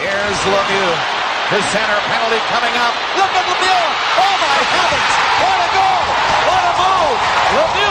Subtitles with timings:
[0.00, 0.96] Here's Lemieux.
[1.52, 2.94] His center penalty coming up.
[3.20, 3.88] Look at Lemieux.
[4.16, 5.12] Oh my heavens.
[5.44, 6.04] What a goal.
[6.48, 7.20] What a move.
[7.52, 7.89] Lemieux.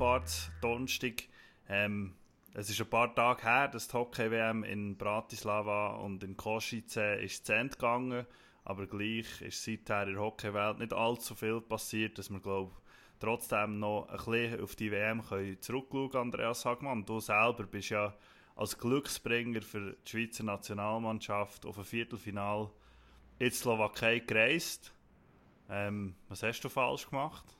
[0.00, 1.24] Am Auffahrtsdonnerstag.
[1.68, 2.14] Ähm,
[2.54, 7.44] es ist ein paar Tage her, dass die Hockey-WM in Bratislava und in Kosice ist
[7.46, 8.26] zu Ende gegangen.
[8.64, 12.72] Aber gleich ist seither in der Hockeywelt nicht allzu viel passiert, dass wir, glaube
[13.18, 16.16] trotzdem noch ein bisschen auf die WM können zurückschauen.
[16.16, 18.14] Andreas Hagmann, du selber bist ja
[18.56, 22.70] als Glücksbringer für die Schweizer Nationalmannschaft auf ein Viertelfinal
[23.38, 24.94] in die Slowakei gereist.
[25.68, 27.59] Ähm, was hast du falsch gemacht?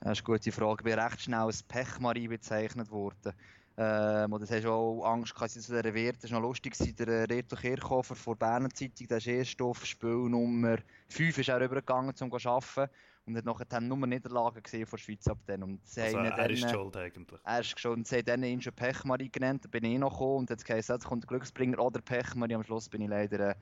[0.00, 0.80] Das ist eine gute Frage.
[0.80, 3.34] Ich bin recht schnell als Pechmarie bezeichnet worden.
[3.76, 6.22] Ähm, und das hast du auch Angst gehabt, zu dieser wird.
[6.22, 9.86] Das war noch lustig, der äh, Reto Kirchhofer von der Berner Zeitung, der ist Erststoff,
[9.86, 10.78] Spiel Nummer
[11.08, 12.92] 5, ist auch rübergegangen, um zu arbeiten.
[13.26, 15.62] Und hat nachher nur Niederlagen gesehen von der Schweiz ab dann.
[15.62, 17.40] Und sie Also, er dann, ist äh, schuld eigentlich.
[17.44, 20.38] Er ist schon, sie haben dann ihn schon Pechmarie genannt, da bin ich noch gekommen
[20.38, 22.54] und jetzt geheißen, jetzt kommt der Glücksbringer oder Pechmarie.
[22.54, 23.54] Am Schluss bin ich leider äh,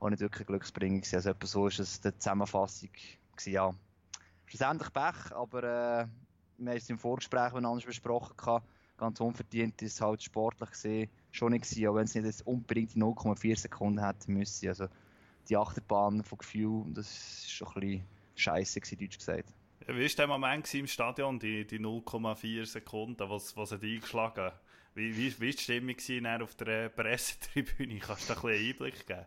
[0.00, 1.16] auch nicht wirklich Glücksbringer gewesen.
[1.16, 3.74] Also etwa so ist es die Zusammenfassung gewesen, ja.
[4.46, 6.06] Schlussendlich Pech, aber äh,
[6.58, 8.66] wir haben es im Vorgespräch miteinander besprochen gehabt.
[8.96, 12.46] Ganz unverdient ist es halt sportlich gesehen schon nicht gewesen, auch wenn es nicht jetzt
[12.46, 14.68] unbedingt die 0,4 Sekunden hätte müssen.
[14.68, 14.86] Also
[15.48, 18.04] die Achterbahn von Gefühl, das ist schon ein bisschen
[18.36, 19.52] scheiße deutsch gesagt.
[19.86, 24.52] Ja, wie war der Moment im Stadion, die, die 0,4 Sekunden, was, was hat eingeschlagen
[24.94, 27.98] Wie wie, wie war die Stimmung auf der Pressetribüne?
[27.98, 29.26] Kannst du da ein bisschen Einblick geben?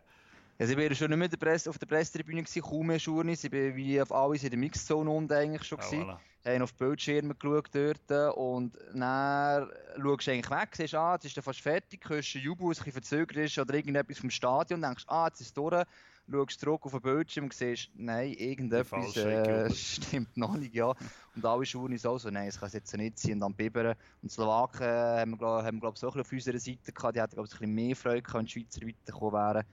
[0.60, 3.44] Also ich war schon nicht mehr der Presse, auf der Pressetribüne, gewesen, kaum mehr Journeys.
[3.44, 5.78] Ich war wie auf alles in der Mixzone unten eigentlich schon.
[5.78, 6.10] Ja, gewesen.
[6.10, 6.18] voilà.
[6.54, 9.68] haben auf Bildschirme geschaut dort und dann
[10.02, 12.70] schaust du eigentlich weg, siehst, ah, jetzt ist er fast fertig, hörst einen Jubel, ein
[12.70, 15.84] bisschen verzögert ist oder irgendetwas vom Stadion, denkst, ah, jetzt ist es durch,
[16.30, 20.92] schaust zurück auf den Bildschirm und siehst, nein, irgendetwas äh, stimmt noch nicht, ja.
[21.36, 23.94] Und alle Schuhe auch so, nein, es kann es jetzt nicht sein und dann bibbern.
[24.22, 26.32] Und die Slowaken äh, haben wir, glaub, haben wir glaub, ich, so ein bisschen auf
[26.32, 28.86] unserer Seite gehabt, die hätten, glaube ich, ein bisschen mehr Freude gehabt, wenn die Schweizer
[28.86, 29.64] weitergekommen wären.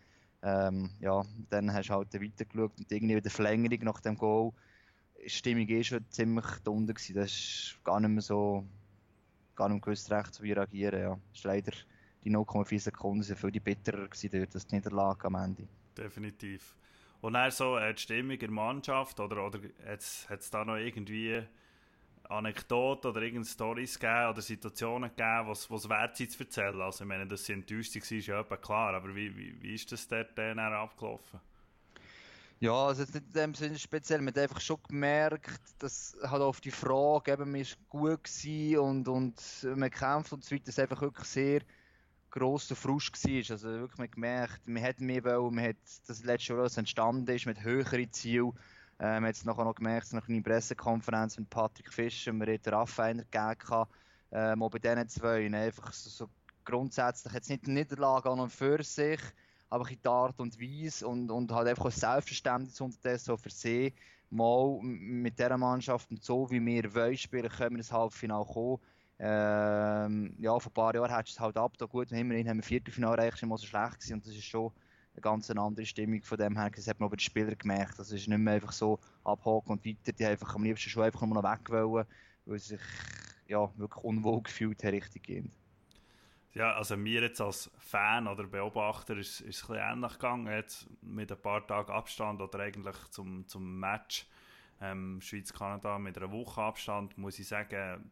[0.45, 4.53] Ähm, ja, dann hast du halt weitergeschaut und irgendwie wieder Verlängerung nach dem Goal
[5.25, 7.16] die Stimmung eh schon ziemlich gewesen.
[7.16, 8.63] Das ist gar nicht mehr so,
[9.56, 11.00] gar nicht mehr gewusst recht, wie reagieren.
[11.00, 11.19] Ja.
[11.33, 11.72] Ist leider
[12.23, 15.67] die 0,4 Sekunden sind viel bitterer gewesen dort, als die Niederlage am Ende.
[15.97, 16.75] Definitiv.
[17.22, 20.75] Und dann so äh, die Stimmung in der Mannschaft, oder, oder hat es da noch
[20.75, 21.41] irgendwie
[22.30, 26.81] Anekdoten oder irgendeine Storys gegeben oder Situationen gegeben, was was wert sind zu erzählen?
[26.81, 29.74] Also ich meine, dass sie enttäuscht waren, ist ja etwa klar, aber wie, wie, wie
[29.74, 31.40] ist das dort dann abgelaufen?
[32.59, 36.41] Ja, also jetzt nicht in dem Sinne speziell, man hat einfach schon gemerkt, dass halt
[36.41, 40.66] auf die Frage, eben, man ist gut gewesen und, und man kämpft und so weiter,
[40.66, 41.62] dass einfach wirklich sehr
[42.31, 43.52] grosser Frust war.
[43.52, 45.75] Also wirklich man hat gemerkt, man hat mehr wollen, man hat
[46.07, 48.53] das letzte Jahr, was entstanden ist, mit höheren Zielen.
[49.00, 52.69] Äh, man hat es nachher noch gemerkt, nach einer Pressekonferenz mit Patrick Fischer, wir hatten
[52.69, 53.85] Raffainer gegeben,
[54.31, 56.29] ähm, auch bei diesen zwei, ne, einfach so, so
[56.63, 59.19] grundsätzlich, jetzt nicht die Niederlage an und für sich,
[59.69, 63.50] aber in die Art und Weise und, und halt einfach ein Selbstverständnis unterdessen so für
[63.50, 63.94] sie,
[64.29, 68.79] mal mit dieser Mannschaft und so wie wir wollen spielen, können wir ins Halbfinale kommen.
[69.17, 72.57] Ähm, ja, vor ein paar Jahren hättest du es halt ab, da gut, immerhin haben
[72.57, 74.72] wir Viertelfinale erreicht, ist mal so schlecht gewesen und das ist schon
[75.15, 76.69] eine ganz andere Stimmung von dem her.
[76.75, 77.97] Das hat man bei den Spielern gemerkt.
[77.97, 80.11] Das ist nicht mehr einfach so abhaken und weiter.
[80.11, 82.05] Die haben einfach am liebsten schon einfach nur noch weg wollen,
[82.45, 82.81] weil sie sich
[83.47, 85.51] ja, wirklich unwohl gefühlt haben, richtig gehend.
[86.53, 90.47] Ja, also mir jetzt als Fan oder Beobachter ist, ist es ein bisschen ähnlich gegangen,
[90.47, 94.25] jetzt mit ein paar Tagen Abstand oder eigentlich zum, zum Match
[94.79, 98.09] ähm, Schweiz-Kanada mit einer Woche Abstand, muss ich sagen,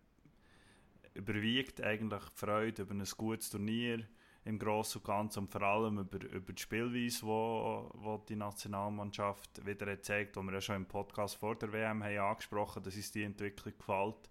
[1.14, 4.06] überwiegt eigentlich die Freude über ein gutes Turnier
[4.46, 9.66] im Großen und Ganzen und vor allem über, über die Spielweise, wo, wo die Nationalmannschaft
[9.66, 12.96] wieder hat gezeigt, wo wir ja schon im Podcast vor der WM haben angesprochen, dass
[12.96, 14.30] uns die Entwicklung gefällt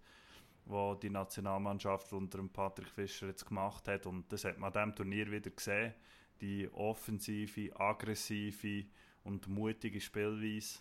[0.65, 4.07] wo die Nationalmannschaft unter dem Patrick Fischer jetzt gemacht hat.
[4.07, 5.95] Und das hat man an diesem Turnier wieder gesehen.
[6.41, 8.87] Die offensive, aggressive
[9.25, 10.81] und mutige Spielweise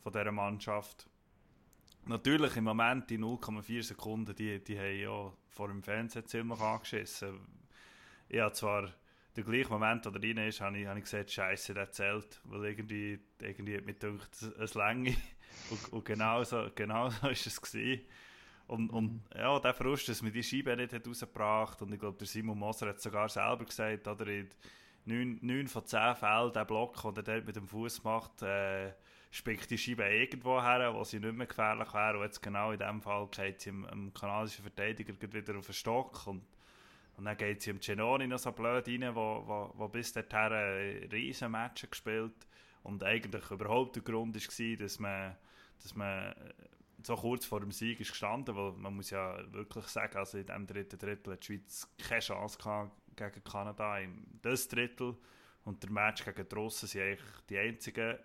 [0.00, 1.08] von dieser Mannschaft.
[2.04, 7.38] Natürlich im Moment die 0,4 Sekunden, die, die haben ja vor dem Fernsehen ziemlich angeschissen.
[8.32, 8.90] Ich habe zwar
[9.36, 12.40] den gleichen Moment, wo er rein ist, habe ich, habe ich gesagt, Scheiße, der zählt,
[12.44, 15.14] weil irgendwie, irgendwie hat mir gedacht, es länge.
[15.70, 18.06] Und, und genau so, genau so ist es gewesen.
[18.66, 22.16] Und, und ja, der Frust, dass man die Scheibe nicht hat rausgebracht und ich glaube,
[22.16, 24.48] der Simon Moser hat sogar selber gesagt, oder in,
[25.04, 28.92] 9, 9 von 10 Fällen, der Block, den er dort mit dem Fuß macht, äh,
[29.30, 32.16] spickt die Scheibe irgendwo her, wo sie nicht mehr gefährlich wäre.
[32.16, 35.74] Und jetzt genau in dem Fall geht sie dem, dem kanadischen Verteidiger wieder auf den
[35.74, 36.26] Stock.
[36.26, 36.42] Und,
[37.16, 41.08] und dann geht sie im Genoni noch so blöd rein, wo, wo, wo bis dahin
[41.10, 42.46] riesen Matches gespielt
[42.82, 45.36] und eigentlich überhaupt der Grund war, dass man,
[45.82, 46.34] dass man
[47.02, 50.46] so kurz vor dem Sieg ist gestanden, weil man muss ja wirklich sagen, also in
[50.46, 53.98] diesem dritten Drittel hat die Schweiz keine Chance gehabt gegen Kanada.
[53.98, 55.16] Im das Drittel
[55.64, 58.18] und der Match gegen die Russen waren eigentlich die einzigen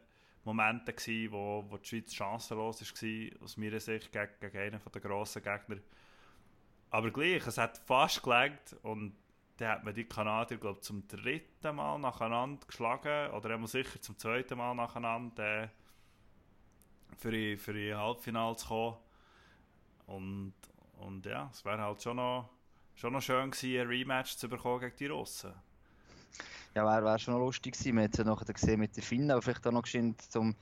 [0.44, 5.02] Momente, gewesen, wo, wo die Schweiz chancenlos war, aus meiner Sicht, gegen, gegen einen der
[5.02, 5.78] grossen Gegner.
[6.90, 9.16] Aber gleich, es hat fast gelangt und
[9.58, 14.18] dann hat man die Kanadier, glaube zum dritten Mal nacheinander geschlagen, oder einmal sicher zum
[14.18, 15.68] zweiten Mal nacheinander, äh,
[17.18, 18.98] für die, für die Halbfinale zu kommen.
[20.06, 20.54] Und,
[21.00, 22.50] und ja, es wäre halt schon noch,
[22.96, 25.54] schon noch schön gewesen, ein Rematch zu bekommen gegen die Russen.
[26.76, 27.98] Ja, wäre wär schon noch lustig gewesen.
[27.98, 30.56] Haben es ja nachher gesehen mit den Finnen, aber vielleicht auch noch geschwind, zum,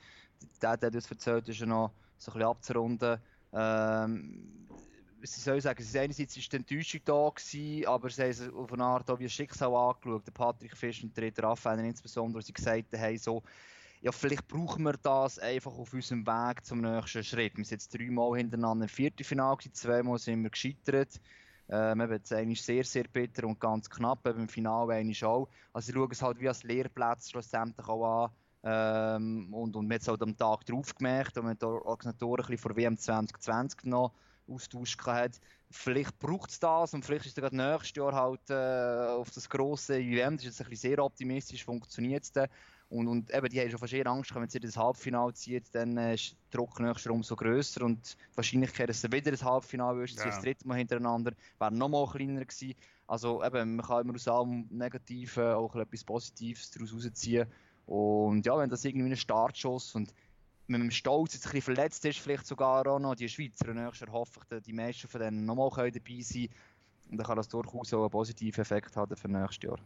[0.62, 3.20] der, der das erzählt ist, noch so ein bisschen abzurunden.
[3.52, 4.66] Ähm,
[5.22, 8.72] sie soll sagen, es ist einerseits ist die Enttäuschung da gewesen, aber sie haben auf
[8.72, 10.32] eine Art auch wie ein Schicksal angeschaut.
[10.34, 13.42] Patrick Fisch und der Raphael insbesondere, sie gesagt haben, so,
[14.02, 17.56] ja, vielleicht brauchen wir das einfach auf unserem Weg zum nächsten Schritt.
[17.56, 21.20] Wir sind jetzt dreimal hintereinander im Viertelfinale zweimal sind wir gescheitert.
[21.68, 25.12] Ähm, eben, das eine ist sehr, sehr bitter und ganz knapp, eben im Finale eine
[25.22, 25.48] auch.
[25.72, 28.30] Also ich schaue es halt wie als Lehrplatz schlussendlich auch an.
[28.62, 32.44] Ähm, und, und man hat es halt am Tag drauf gemerkt, und man die Organisatoren
[32.44, 34.12] ein bisschen vor WM 2020 noch
[34.48, 35.40] Austausch gehabt.
[35.70, 39.48] Vielleicht braucht es das und vielleicht ist es gerade nächstes Jahr halt äh, auf das
[39.48, 42.48] grosse Event, das ist jetzt ein bisschen sehr optimistisch, funktioniert es dann.
[42.88, 45.96] Und, und eben, die haben schon fast eher Angst, wenn sie das Halbfinale zieht, dann
[45.96, 49.42] äh, ist der Druck nächstes Jahr umso grösser und die Wahrscheinlichkeit, dass sie wieder das
[49.42, 50.26] Halbfinale ist, ja.
[50.26, 52.74] das dritte Mal hintereinander, wäre noch mal kleiner gewesen.
[53.08, 57.46] Also eben, man kann immer aus allem Negativen auch etwas Positives daraus rausziehen.
[57.86, 60.12] Und ja, wenn das irgendwie ein Startschuss und
[60.68, 63.72] mit dem Stolz jetzt ein bisschen verletzt ist, vielleicht sogar auch noch die Schweizer.
[63.72, 66.54] Nächstes hoffe ich, dass die meisten von denen nochmal dabei sein können.
[67.10, 69.78] Und dann kann das durchaus auch einen positiven Effekt haben für nächstes Jahr.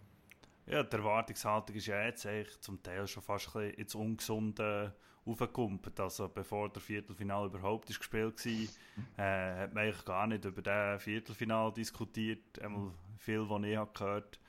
[0.66, 4.94] Ja, die Erwartungshaltung ist ja jetzt eigentlich zum Teil schon fast ein ins Ungesunde
[5.26, 5.98] aufgekumpelt.
[6.00, 10.62] Also bevor der Viertelfinal überhaupt ist gespielt war, äh, hat man eigentlich gar nicht über
[10.62, 12.58] das Viertelfinal diskutiert.
[12.62, 14.40] Einmal viel, was ich habe gehört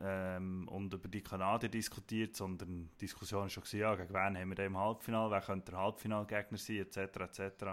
[0.00, 4.56] ähm, und über die Kanadier diskutiert, sondern die Diskussion war schon, ja, gegen wen haben
[4.56, 6.98] wir im Halbfinale, wer könnte der Halbfinalgegner sein, etc.
[6.98, 7.64] etc.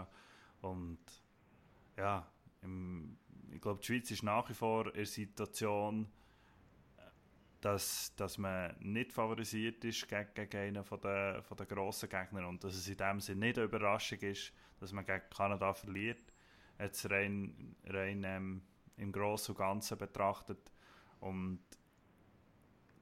[0.62, 1.00] Und
[1.98, 2.27] ja,
[2.62, 3.18] im,
[3.51, 6.07] ich glaube, die Schweiz ist nach wie vor in der Situation,
[7.62, 12.48] dass, dass man nicht favorisiert ist gegen, gegen einen von der, von der grossen Gegner
[12.48, 16.33] und dass es in dem Sinne nicht eine Überraschung ist, dass man gegen Kanada verliert,
[16.78, 18.62] jetzt rein, rein ähm,
[18.98, 20.71] im Großen und Ganzen betrachtet.
[21.19, 21.60] Und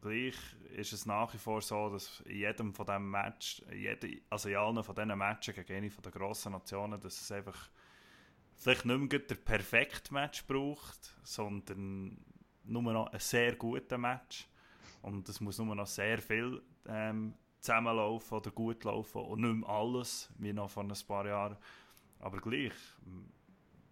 [0.03, 0.35] gleich
[0.75, 3.63] ist es nach wie vor so, dass in jedem von diesen Match,
[4.29, 7.69] also in allen von diesen Matches gegen eine den grossen Nationen, dass es einfach
[8.55, 12.17] vielleicht nicht mehr der perfekte Match braucht, sondern
[12.63, 14.47] nur noch ein sehr guter Match.
[15.01, 19.69] Und es muss nur noch sehr viel ähm, zusammenlaufen oder gut laufen und nicht mehr
[19.69, 21.57] alles, wie noch vor ein paar Jahren.
[22.19, 22.73] Aber gleich,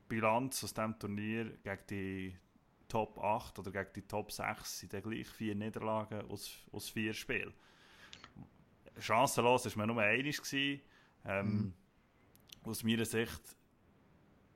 [0.08, 2.36] Bilanz aus diesem Turnier gegen die
[2.92, 7.14] Top 8 oder gegen die Top 6 sind dann gleich vier Niederlagen aus, aus vier
[7.14, 7.54] Spielen.
[9.00, 10.42] Chancenlos war man nur einig.
[10.52, 10.82] Ähm,
[11.46, 11.74] mhm.
[12.64, 13.42] Aus meiner Sicht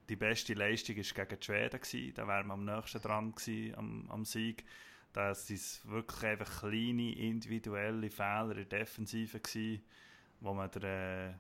[0.10, 1.80] die beste Leistung war gegen die Schweden.
[1.80, 2.14] Gewesen.
[2.14, 4.66] Da wären wir am nächsten dran gewesen, am, am Sieg.
[5.14, 9.82] Das sind wirklich einfach kleine individuelle Fehler in der Defensive gewesen,
[10.42, 11.34] wo man der äh,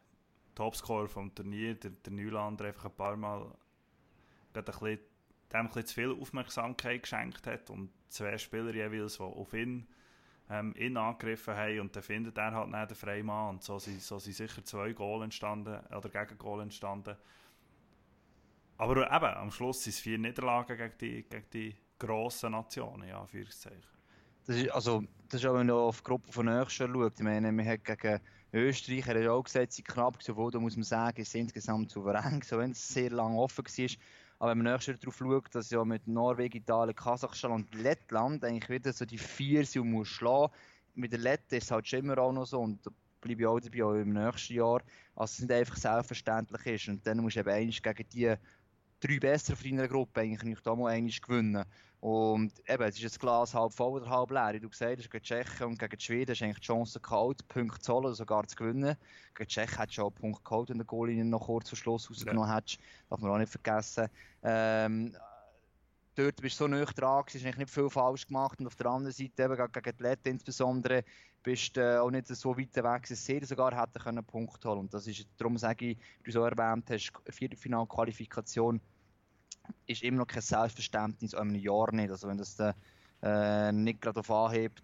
[0.56, 3.54] Topscorer vom Turnier, der, der Nylander, einfach ein paar Mal
[4.54, 5.00] ein bisschen
[5.56, 9.88] dem ein zu viel Aufmerksamkeit geschenkt hat und zwei Spieler jeweils, die auf ihn,
[10.50, 14.02] ähm, ihn angegriffen haben und dann findet er halt nicht den Freimann und so sind,
[14.02, 17.16] so sind sicher zwei Goal entstanden oder Gegengol entstanden.
[18.78, 23.26] Aber eben, am Schluss sind es vier Niederlagen gegen die, gegen die grossen Nationen, ja,
[24.46, 27.14] Das ist, also, das ist auch, wenn man auf die Gruppe von Nächsten schaut.
[27.16, 28.20] Ich meine, man hat gegen
[28.52, 31.90] Österreich er hat auch gesagt, sie knapp, obwohl, da muss man sagen, es ist insgesamt
[31.90, 33.98] souverän, so wenn es sehr lange offen war.
[34.40, 38.70] Aber wenn man nächstes darauf schaut, dass ja mit Norwegen, Italien, Kasachstan und Lettland eigentlich
[38.70, 40.52] wieder so die vier sind muss schlagen.
[40.94, 43.48] Mit der Letten ist es halt schon immer auch noch so und da bleibe ich
[43.48, 44.82] auch dabei, auch im nächsten Jahr.
[45.16, 46.88] Also es nicht einfach selbstverständlich ist.
[46.90, 48.36] Und dann musst du eben eigentlich gegen die
[49.00, 51.66] drei besser von deiner Gruppe eigentlich nicht einmal einmal gewinnen.
[52.02, 54.54] Und eben, es ist ein Glas halb voll oder halb leer.
[54.54, 56.68] Wie du gesagt hast, gegen die Tschechen und gegen die Schweden hast du eigentlich die
[56.68, 58.96] Chance gehabt, Punkte zu holen oder sogar zu gewinnen.
[59.34, 62.10] Gegen die Tschechen du auch einen Punkt geholt, wenn der Goalie noch kurz vor Schluss
[62.10, 62.58] rausgenommen ja.
[62.58, 62.80] hättest.
[63.10, 64.08] Darf man auch nicht vergessen.
[64.44, 65.16] Ähm,
[66.14, 68.60] dort bist du so nah dran, hast eigentlich nicht viel falsch gemacht.
[68.60, 71.04] Und auf der anderen Seite, eben gegen die Letten insbesondere,
[71.46, 74.94] bist äh, auch nicht so weit weg, dass sie sogar hätten können Punkt holen Und
[74.94, 78.82] das ist, darum sage ich, wie du so erwähnt hast, Viertelfinalqualifikation
[79.86, 82.10] ist immer noch kein Selbstverständnis, in einem Jahr nicht.
[82.10, 82.58] Also wenn das
[83.22, 84.84] äh, nicht gerade auf anhebt,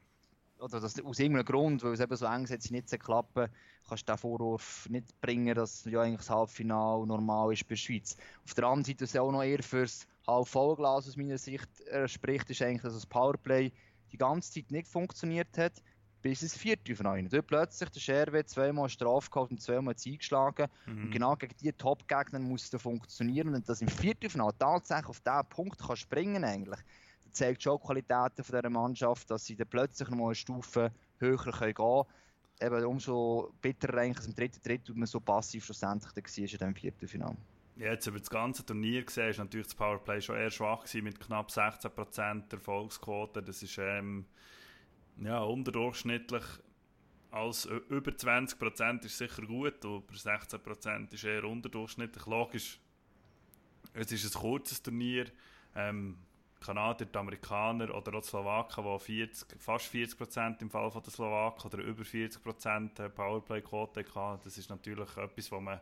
[0.60, 3.50] oder das aus irgendeinem Grund, weil es eben so eng ist, nicht klappen,
[3.88, 7.78] kannst du den Vorwurf nicht bringen, dass ja eigentlich das Halbfinale normal ist bei der
[7.78, 8.16] Schweiz.
[8.46, 12.52] Auf der anderen Seite, was auch noch eher fürs Halb-Vollglas aus meiner Sicht äh, spricht,
[12.52, 13.72] ist eigentlich, dass das Powerplay
[14.12, 15.82] die ganze Zeit nicht funktioniert hat,
[16.22, 17.24] bis es Viertelfinale.
[17.24, 20.68] Dort plötzlich der Scherwe zweimal Strafe gehabt und zweimal eingeschlagen.
[20.86, 21.04] Mhm.
[21.04, 23.54] Und genau gegen diese Top-Gegner muss es funktionieren.
[23.54, 26.80] Und dass im Viertelfinale tatsächlich auf diesen Punkt kann springen eigentlich,
[27.24, 30.92] das zeigt schon die Qualitäten von dieser Mannschaft, dass sie dann plötzlich noch eine Stufe
[31.20, 32.04] höher gehen können.
[32.62, 36.76] Eben umso bitterer eigentlich, dass im dritten Drittel man so passiv schlussendlich war in diesem
[36.76, 37.38] Viertelfinale.
[37.78, 41.06] Ja, jetzt über das ganze Turnier gesehen, ist natürlich das Powerplay schon eher schwach gewesen,
[41.06, 43.42] mit knapp 16% Erfolgsquote.
[43.42, 44.26] Das ist ähm,
[45.18, 46.44] ja, unterdurchschnittlich.
[47.32, 52.26] Als über 20% ist sicher gut, aber 16% ist eher unterdurchschnittlich.
[52.26, 52.80] Logisch,
[53.94, 55.28] es ist ein kurzes Turnier.
[55.76, 56.18] Ähm,
[56.62, 61.12] Kanadier, die Amerikaner oder auch die Slowaken, die 40, fast 40% im Fall von der
[61.12, 64.42] Slowaken oder über 40% Powerplay-Quote hatten.
[64.44, 65.80] Das ist natürlich etwas, was man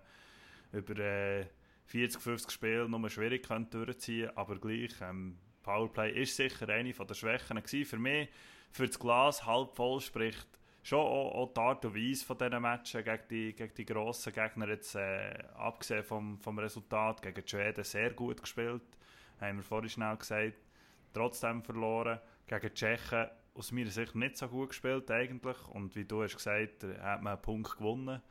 [0.71, 1.47] über äh,
[1.85, 7.13] 40, 50 Spiele nur schwierig durchziehen könnte, aber gleich, ähm, Powerplay ist sicher eine der
[7.13, 7.85] Schwächen gewesen.
[7.85, 8.29] Für mich,
[8.71, 10.47] für das Glas halb voll, spricht
[10.83, 14.33] schon auch, auch die Art und Weise von diesen Matches gegen die, gegen die grossen
[14.33, 18.83] Gegner, jetzt äh, abgesehen vom, vom Resultat, gegen die Schweden sehr gut gespielt,
[19.39, 20.57] haben wir vorhin schnell gesagt,
[21.13, 26.05] trotzdem verloren, gegen die Tschechen aus meiner Sicht nicht so gut gespielt eigentlich und wie
[26.05, 28.21] du hast gesagt, hat man einen Punkt gewonnen.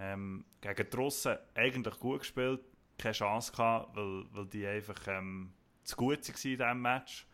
[0.00, 2.60] Ähm, gegen die Russen eigentlich gut gespielt,
[2.98, 7.26] keine Chance gehabt, weil, weil die einfach ähm, zu gut waren in diesem Match.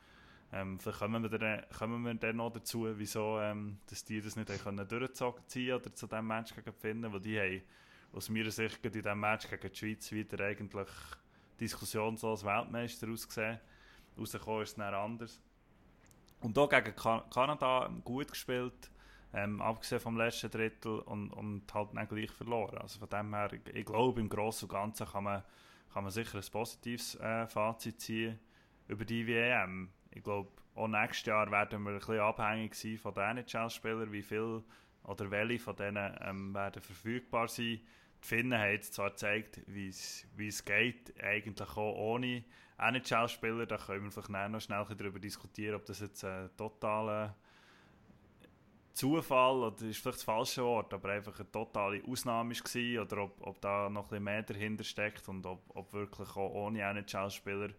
[0.57, 5.75] Ähm, vielleicht kommen wir, dann, noch dazu, wieso ähm, dass die das nicht können durchziehen
[5.75, 7.63] oder zu diesem Match gegen finden, weil die haben
[8.13, 10.89] aus meiner Sicht in diesem Match gegen die Schweiz wieder eigentlich
[11.59, 13.59] diskussionslos Weltmeister ausgesehen.
[14.17, 15.41] Rausgekommen ist es dann anders.
[16.41, 18.93] Und auch gegen kan Kanada gut gespielt,
[19.33, 22.79] ähm, abgesehen vom letzten Drittel und, und halt dann gleich verloren.
[22.79, 25.43] Also von dem her, ich, ich glaube, im Großen und Ganzen kann man,
[25.93, 28.39] kann man sicher ein positives äh, Fazit ziehen
[28.87, 29.91] über die WM.
[30.15, 34.23] Ich glaube, auch nächstes Jahr werden wir ein bisschen abhängig sein von den NHL-Spielern, wie
[34.23, 34.63] viel
[35.05, 37.81] oder welche von denen ähm, werden verfügbar sein.
[38.23, 42.45] Die Finnen haben jetzt zwar gezeigt, wie es geht, eigentlich auch ohne
[42.79, 43.67] NHL-Spieler.
[43.67, 47.37] Da können wir vielleicht noch schnell darüber diskutieren, ob das jetzt ein totaler
[48.95, 53.47] Zufall oder ist vielleicht das falsche Wort, aber einfach eine totale Ausnahme war oder ob,
[53.47, 57.71] ob da noch ein bisschen mehr dahinter steckt und ob, ob wirklich auch ohne NHL-Spieler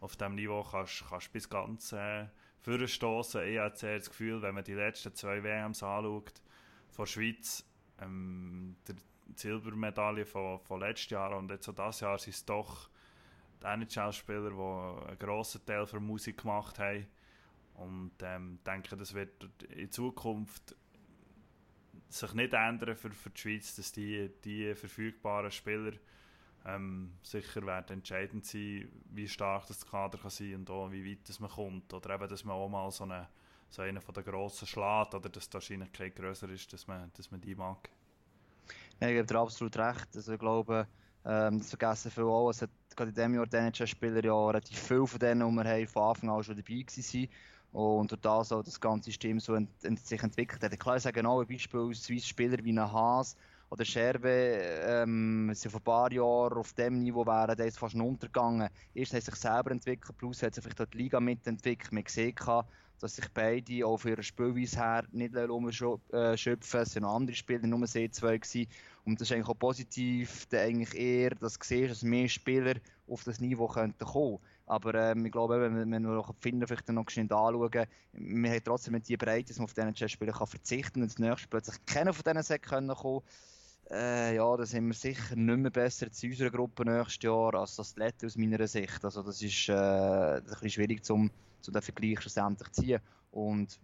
[0.00, 2.26] auf diesem Niveau kannst, kannst bis ganz äh,
[2.60, 3.46] vorstoßen.
[3.46, 6.42] Ich habe das Gefühl, wenn man die letzten zwei WMs anschaut,
[6.90, 7.64] von der Schweiz,
[8.00, 8.94] ähm, die
[9.36, 12.90] Silbermedaille von, von letztes Jahr und jetzt auch dieses Jahr sind es doch
[13.62, 17.06] die NHL-Spieler, die einen grossen Teil für Musik gemacht haben
[17.74, 20.74] und ähm, denke, das wird in Zukunft
[22.08, 25.92] sich nicht ändern für, für die Schweiz, dass die, die verfügbaren Spieler
[26.66, 31.28] ähm, sicher werden entscheidend sein, wie stark das Kader kann sein und auch wie weit
[31.28, 31.92] das man kommt.
[31.92, 33.28] Oder eben, dass man auch mal so, eine,
[33.70, 37.30] so einen von den grossen schlägt oder dass die Wahrscheinlichkeit grösser ist, dass man, dass
[37.30, 37.88] man die mag.
[39.00, 40.08] Ja, ich gebe dir absolut recht.
[40.14, 40.86] Also ich glaube,
[41.24, 44.78] ähm, das vergessen viele auch, es hat gerade in diesem Jahr die NHL-Spieler ja relativ
[44.78, 46.84] viele von denen, die wir haben, von Anfang an schon dabei
[47.72, 50.78] waren und durch das auch das ganze System so ent, ent, sich entwickelt hat.
[50.78, 53.36] Klar, ich sage auch ein Beispiel Spieler wie ein Haas
[53.70, 57.94] oder Scherbe ähm, sind vor ein paar Jahren auf dem Niveau wären, der ist fast
[57.94, 58.68] untergegangen.
[58.94, 61.92] Erst hat sich selber entwickelt, plus hat sich vielleicht auch die Liga mitentwickelt.
[61.92, 62.34] Man gesehen,
[62.98, 66.80] dass sich beide auch für ihre Spielweise her nicht umschöpfen.
[66.80, 68.70] Es waren noch andere Spieler, nur C2 gewesen.
[69.04, 72.74] Und das ist eigentlich auch positiv, eigentlich eher, dass du siehst, dass mehr Spieler
[73.08, 77.10] auf das Niveau könnten kommen aber ähm, ich glaube, wenn, wir noch finden, vielleicht noch
[77.10, 81.10] schnell anschauen, wir haben trotzdem die Breite, dass man auf diesen Chess-Spieler verzichten kann und
[81.10, 83.22] das nächste plötzlich keiner von diesen Säcken kommen
[83.90, 87.76] äh, ja, da sind wir sicher nicht mehr besser in unserer Gruppe nächstes Jahr als
[87.76, 89.04] das Letzte aus meiner Sicht.
[89.04, 91.30] Also das ist äh, ein bisschen schwierig zum,
[91.60, 93.00] zum den Vergleich schlussendlich zu ziehen.
[93.32, 93.80] Und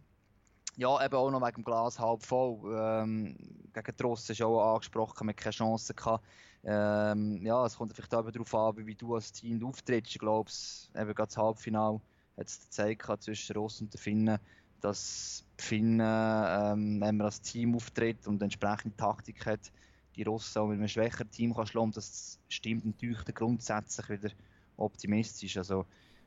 [0.77, 2.59] ja, eben auch noch wegen dem Glas halb voll.
[2.79, 3.37] Ähm,
[3.73, 6.25] gegen Trost ist auch angesprochen, wir keine Chance gehabt.
[6.63, 10.13] Ähm, ja, es kommt vielleicht auch darauf an, wie du als Team auftrittst.
[10.13, 10.51] Ich glaube,
[10.95, 12.01] eben gerade das Halbfinale
[12.37, 14.39] hat es gezeigt zwischen Ross und den Finnen,
[14.81, 19.73] dass die Finnen, ähm, wenn man als Team auftritt und entsprechende Taktik hat,
[20.17, 21.93] die Russen auch mit einem schwächeren Team kann schlagen.
[21.93, 24.31] Das stimmt natürlich grundsätzlich wieder
[24.77, 25.57] optimistisch.
[25.57, 25.87] Also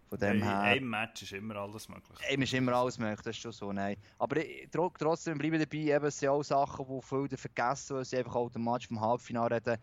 [0.09, 0.51] Von dem her...
[0.51, 2.17] In einem Match ist immer alles möglich.
[2.29, 3.95] Eben ist immer alles möglich, das ist schon so, nein.
[4.17, 4.37] Aber
[4.71, 8.35] trotzdem bleibe ich dabei, eben, es sind auch Sachen, die viele vergessen, weil sie einfach
[8.35, 9.77] automatisch vom Halbfinale reden.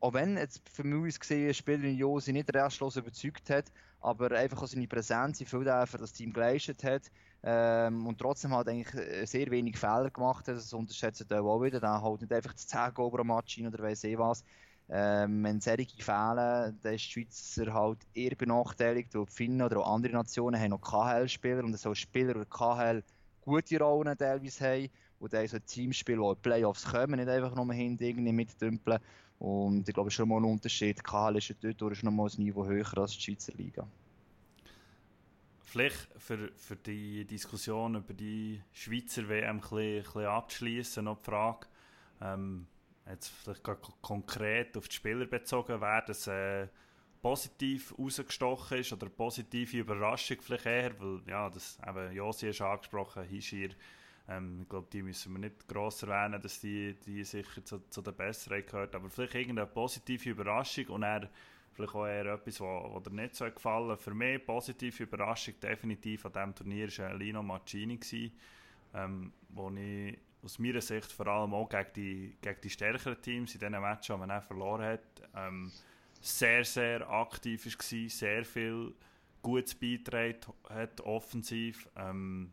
[0.00, 4.62] Auch wenn jetzt für mich gesehen Spieler in Josi nicht restlos überzeugt hat, aber einfach
[4.62, 7.10] auch seine Präsenz in Philadelphia das Team geleistet hat
[7.42, 11.62] ähm, und trotzdem halt eigentlich äh, sehr wenig Fehler gemacht hat, das unterschätzt er auch
[11.62, 14.44] wieder, dann halt nicht einfach das 10 Go Match oder weiss ich was.
[14.90, 19.94] Ähm, wenn solche fehlen, dann ist die Schweizer halt eher benachteiligt, die Finnen oder auch
[19.94, 23.02] andere Nationen haben noch KHL-Spieler und so Spieler, die KHL
[23.42, 24.88] gute Rollen teilweise haben
[25.20, 28.98] und dann so Teamspiel, die in die Playoffs kommen, nicht einfach nur hinten irgendwie mitdümpeln.
[29.38, 31.04] Und ich glaube, es ist schon mal ein Unterschied.
[31.04, 33.86] KHL ist ja dort schon mal ein Niveau höher als die Schweizer Liga.
[35.70, 41.66] Vielleicht für, für die Diskussion über die Schweizer WM ein abzuschließen, noch die Frage,
[42.22, 42.66] ähm,
[43.06, 43.62] jetzt vielleicht
[44.00, 46.68] konkret auf die Spieler bezogen, wer das äh,
[47.20, 53.24] positiv rausgestochen ist oder positive Überraschung vielleicht eher, weil ja, das eben Josi ist angesprochen,
[53.24, 53.70] Hishir,
[54.26, 58.00] ähm, ich glaube, die müssen wir nicht gross erwähnen, dass die, die sicher zu, zu
[58.00, 61.28] den Besseren gehört, aber vielleicht irgendeine positive Überraschung und er
[61.78, 66.32] vielleicht auch eher etwas, was dir nicht so gefallen Für mich positive Überraschung definitiv an
[66.32, 68.32] diesem Turnier war Lino Mancini, gewesen,
[68.94, 73.54] ähm, wo ich aus meiner Sicht vor allem auch gegen die, gegen die stärkeren Teams
[73.54, 75.70] in diesen Matches, die man verloren hat, ähm,
[76.20, 78.94] sehr, sehr aktiv war, sehr viel
[79.40, 81.88] Gutes beitragen hat, offensiv.
[81.96, 82.52] Ähm,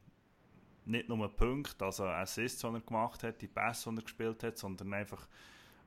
[0.85, 4.57] nicht nur Punkte, also Assists, die er gemacht hat, die Pässe, die er gespielt hat,
[4.59, 5.27] sondern einfach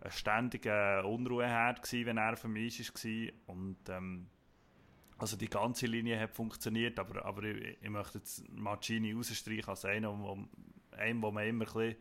[0.01, 3.33] eine ständige Unruheherd gewesen, wenn er dem Eis war.
[3.55, 4.29] Und, ähm,
[5.19, 9.85] also die ganze Linie hat funktioniert, aber, aber ich, ich möchte jetzt Mancini rausstreichen als
[9.85, 10.39] einen, wo,
[10.97, 11.97] einem, wo man immer ein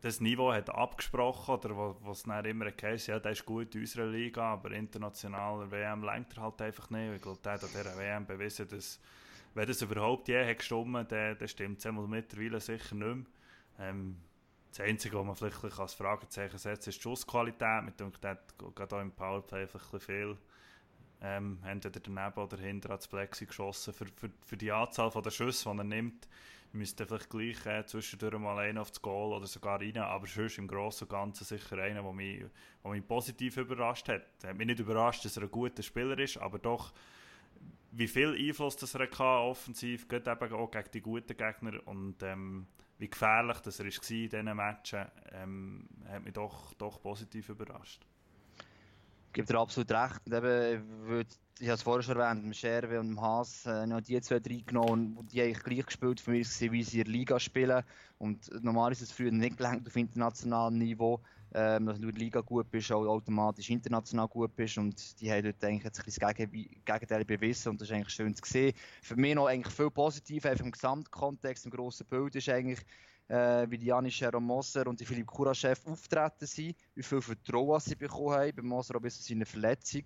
[0.00, 3.80] das Niveau hat abgesprochen oder wo, was dann immer geheißen ja, der ist gut in
[3.80, 7.16] unserer Liga, aber international WM lenkt er halt einfach nicht.
[7.16, 9.00] Ich glaube, der hat an dieser WM bewiesen, dass
[9.54, 13.26] wenn das überhaupt je hat gestimmt, dann, dann stimmt es mittlerweile sicher nicht mehr.
[13.80, 14.16] Ähm,
[14.70, 17.84] das Einzige, was man vielleicht als Fragezeichen setzt, ist die Schussqualität.
[17.84, 20.36] Mit dem gerade auch im Powerplay ein bisschen viel
[21.20, 23.92] ähm, entweder daneben oder hinter ans Plexi geschossen.
[23.92, 26.28] Für, für, für die Anzahl der Schüsse, die er nimmt,
[26.72, 30.68] müsste vielleicht gleich äh, zwischendurch mal einer aufs Goal oder sogar rein, aber sonst im
[30.68, 32.44] Großen und Ganzen sicher einer, der mich,
[32.84, 34.22] der mich positiv überrascht hat.
[34.42, 36.92] Er hat mich nicht überrascht, dass er ein guter Spieler ist, aber doch
[37.90, 42.22] wie viel Einfluss das er hatte, offensiv, geht eben auch gegen die guten Gegner und
[42.22, 42.66] ähm,
[42.98, 48.04] wie gefährlich das er war in diesen Matchen, ähm, hat mich doch, doch positiv überrascht.
[49.28, 50.20] Ich gebe dir absolut recht.
[50.26, 51.24] Und eben,
[51.60, 54.36] ich habe es vorher schon erwähnt, mit Scherwe und dem Haas, äh, noch die zwei
[54.36, 57.82] reingenommen und die eigentlich gleich gespielt für mich, wie sie in der Liga spielen.
[58.18, 61.20] Und normal ist es früher nicht gelangt auf internationalem Niveau,
[61.54, 64.78] ähm, dass du in der Liga gut bist, auch automatisch international gut bist.
[64.78, 68.74] Und die haben dort eigentlich das Gegenteil bewiesen und das ist eigentlich schön zu sehen.
[69.02, 72.80] Für mich noch eigentlich viel positiv, einfach im Gesamtkontext, im grossen Bild ist eigentlich,
[73.28, 77.94] äh, wie die Janis Moser und die Philipp Kuraschew auftreten sind, wie viel Vertrauen sie
[77.94, 80.02] bekommen haben, bei Moser auch bis zu seiner Verletzung.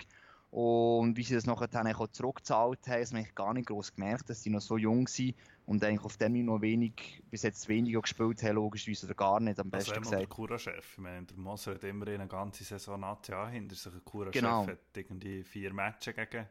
[0.50, 4.28] Und wie sie das nachher dann auch zurückgezahlt haben, haben wir gar nicht groß gemerkt,
[4.28, 5.34] dass sie noch so jung sind
[5.66, 9.58] und eigentlich auf dem noch wenig, bis jetzt weniger gespielt haben, logischerweise, oder gar nicht,
[9.60, 10.20] am besten also gesagt.
[10.20, 13.92] Der Kura-Chef, ich meine, der Moser hat immer eine ganze Saison Nazi hinter sich.
[13.92, 14.66] Der Kura-Chef genau.
[14.66, 16.46] hat irgendwie vier Matches gegen,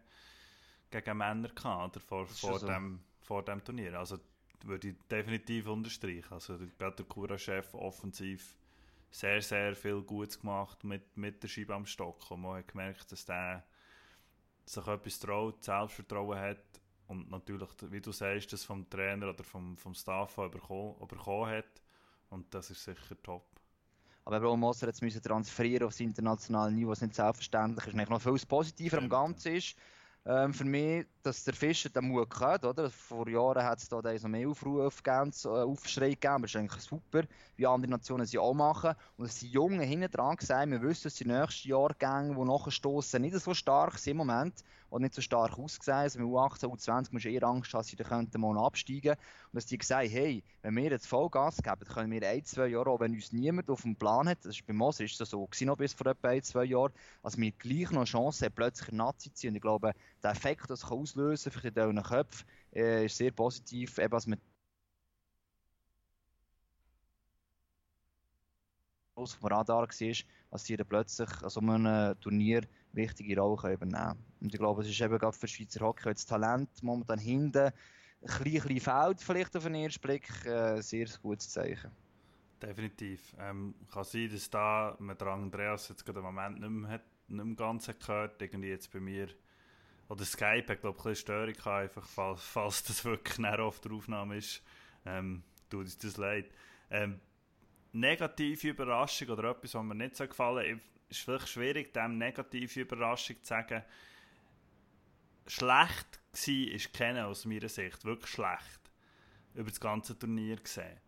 [0.89, 2.67] gegen Männer gehabt, oder, vor, vor, so.
[2.67, 4.00] dem, vor dem Turnier.
[4.00, 4.17] Also
[4.63, 6.32] würde ich definitiv unterstreichen.
[6.32, 8.56] Also gerade der Kura-Chef offensiv
[9.10, 12.32] sehr, sehr viel Gutes gemacht mit, mit der Scheibe am Stock.
[12.32, 13.63] Und man hat gemerkt, dass der
[14.65, 16.81] sich etwas traut, Selbstvertrauen hat
[17.12, 21.82] und natürlich, wie du sagst, das vom Trainer oder vom, vom Staff bekommen, bekommen hat.
[22.30, 23.43] Und das ist sicher top.
[24.24, 28.10] Aber auch Moser jetzt müssen transferieren aufs internationale Niveau, was nicht selbstverständlich ist.
[28.10, 29.76] Noch viel positiver am Ganzen ist,
[30.26, 32.89] ähm, für mich, dass der Fischer den Mut hat, oder?
[32.89, 37.23] Vor Jahren hat es da noch mehr Aufrufe gegeben, Aufschrei gegeben, das ist eigentlich super,
[37.55, 38.95] wie andere Nationen sie auch machen.
[39.17, 43.21] Und dass die Jungen hinten dran gesagt wir wissen, dass die nächsten Jahrgänge, die nachstoßen,
[43.21, 45.93] nicht so stark sind im Moment und nicht so stark aussehen.
[45.93, 49.65] Also mit U18, U20 musst du eher Angst haben, dass sie dann absteigen Und dass
[49.65, 53.13] die gesagt hey, wenn wir jetzt Vollgas geben, können wir ein, zwei Jahre, auch wenn
[53.13, 55.77] uns niemand auf dem Plan hat, das ist bei Moser ist das so gewesen, noch
[55.77, 56.91] bis vor etwa ein, zwei Jahren,
[57.23, 59.49] also wir gleich noch eine Chance haben, plötzlich Nazi zu sein.
[59.51, 63.97] Und ich glaube, der Effekt, das kann auslösen für die Köpfe, äh, ist sehr positiv,
[63.97, 64.39] eben als man
[69.15, 70.15] auf dem Radar war,
[70.52, 72.62] als sie plötzlich an so einem Turnier
[72.93, 74.26] wichtige Rolle übernehmen können.
[74.41, 78.43] Und ich glaube, es ist eben gerade für Schweizer Hockey das Talent momentan hinten ein
[78.43, 81.91] bisschen, fehlt, vielleicht auf den ersten Blick, äh, sehr gutes Zeichen.
[82.62, 83.36] Definitiv.
[83.39, 87.45] Ähm, kann sein, dass da man Andreas jetzt gerade im Moment nicht mehr, hat, nicht
[87.45, 89.30] mehr ganz gehört, irgendwie jetzt bei mir
[90.12, 93.80] oder Skype hat, glaube ich, ein Störung gehabt, einfach, falls, falls das wirklich näher auf
[93.80, 94.62] der Aufnahme ist.
[95.06, 96.52] Ähm, tut uns das leid.
[96.89, 97.21] Ähm,
[97.93, 103.38] negative Überraschung oder etwas, was mir nicht so gefallen ist vielleicht schwierig, dem negative Überraschung
[103.38, 103.84] zu sagen.
[105.47, 108.91] Schlecht war ist kennen aus meiner Sicht, wirklich schlecht.
[109.54, 111.00] Über das ganze Turnier gesehen.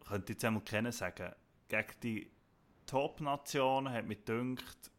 [0.00, 1.32] Ich könnte jetzt einmal kennen sagen,
[1.68, 2.30] gegen die
[2.84, 4.91] Top-Nationen hat mir gedacht,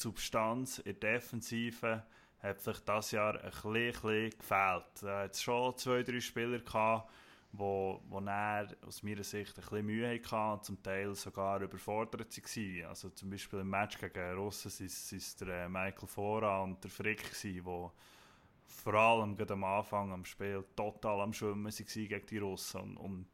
[0.00, 2.04] Substanz in der Defensive
[2.40, 4.84] hat vielleicht das Jahr ein bisschen, gefehlt.
[5.02, 7.10] Da hat es schon zwei, drei Spieler gehabt,
[7.52, 12.36] wo, wo er aus meiner Sicht ein bisschen Mühe hatte und zum Teil sogar überfordert
[12.36, 12.84] waren.
[12.86, 16.90] Also zum Beispiel im Match gegen Russen waren es der äh, Michael Fora und der
[16.90, 22.80] Frick, die vor allem am Anfang am Spiel total am Schwimmen waren gegen die Russen.
[22.80, 23.26] Und, und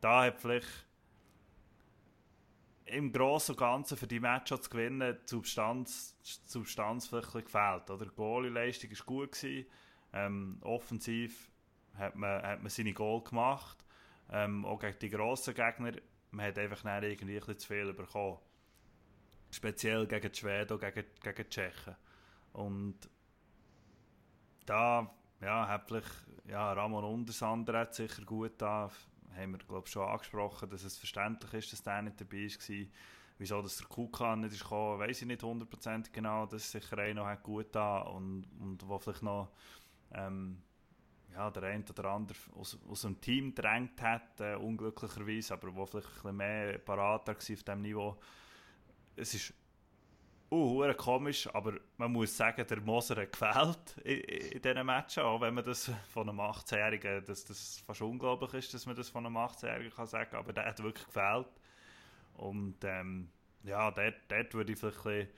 [0.00, 0.85] da hat vielleicht
[2.86, 7.44] im Großen und Ganzen für die Matches zu gewinnen, die Substanz, die Substanz vielleicht ein
[7.44, 7.90] gefehlt.
[7.90, 8.06] Oder?
[8.06, 9.44] Die Goalie-Leistung war gut.
[10.12, 11.50] Ähm, offensiv
[11.94, 13.84] hat man, hat man seine Goal gemacht.
[14.30, 15.92] Ähm, auch gegen die grossen Gegner.
[16.30, 18.38] Man hat einfach nicht irgendwie ein zu viel bekommen.
[19.50, 21.96] Speziell gegen die Schweden und gegen, gegen die Tschechen.
[22.52, 22.98] Und
[24.64, 28.90] da ja, hat vielleicht, ja, Ramon Untersander hat sicher gut da
[29.36, 32.86] haben wir glaube schon angesprochen, dass es verständlich ist, dass der nicht dabei war.
[33.38, 36.46] Wieso dass der Kukan nicht ist gekommen, weiß ich nicht hundertprozentig genau.
[36.46, 39.50] Das ist sicher einer, der gut da und, und wo vielleicht noch
[40.12, 40.62] ähm,
[41.34, 45.84] ja, der eine oder andere aus, aus dem Team gedrängt hat, äh, unglücklicherweise, aber wo
[45.84, 48.16] vielleicht ein bisschen mehr parat war auf diesem Niveau.
[49.16, 49.52] Es ist
[50.50, 55.40] uh, komisch, aber man muss sagen, der Moser hat gefällt in, in diesen Matchen, auch
[55.40, 59.26] wenn man das von einem 18-Jährigen, dass das fast unglaublich ist, dass man das von
[59.26, 61.48] einem 18-Jährigen kann sagen, aber der hat wirklich gefällt.
[62.34, 63.30] Und ähm,
[63.64, 65.28] ja, dort, dort würde ich vielleicht ein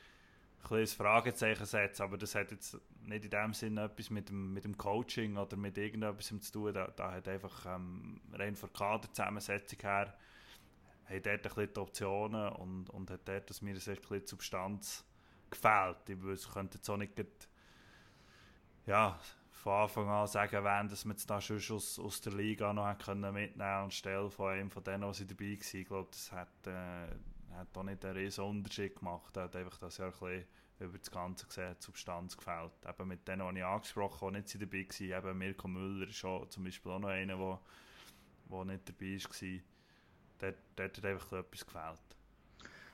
[0.63, 4.53] bisschen, ein Fragezeichen setzen, aber das hat jetzt nicht in dem Sinne etwas mit dem,
[4.53, 6.75] mit dem Coaching oder mit irgendetwas zu tun.
[6.75, 10.15] Da, da hat einfach ähm, rein von der Kaderzusammensetzung her
[11.09, 15.05] haben dort ein bisschen die Optionen und, und hat dort meiner Sicht ein bisschen Substanz
[15.51, 15.97] gefehlt.
[16.09, 17.19] Ich könnte jetzt auch nicht
[18.87, 19.19] ja,
[19.51, 22.97] von Anfang an sagen, wenn dass man es da schon aus, aus der Liga noch
[22.99, 25.81] können mitnehmen anstelle von einem von denen, die dabei waren.
[25.81, 27.09] Ich glaube, das hat, äh,
[27.55, 29.37] hat auch nicht einen riesen Unterschied gemacht.
[29.37, 30.45] Er hat einfach das Jahr ein
[30.79, 32.73] über das Ganze gesehen, die Substanz gefällt.
[32.89, 35.27] Eben mit denen, die ich angesprochen habe, die nicht dabei waren.
[35.27, 37.61] Eben Mirko Müller ist schon zum Beispiel auch noch einer,
[38.51, 39.61] der nicht dabei war
[40.39, 42.01] dort, dort hat einfach etwas gefehlt.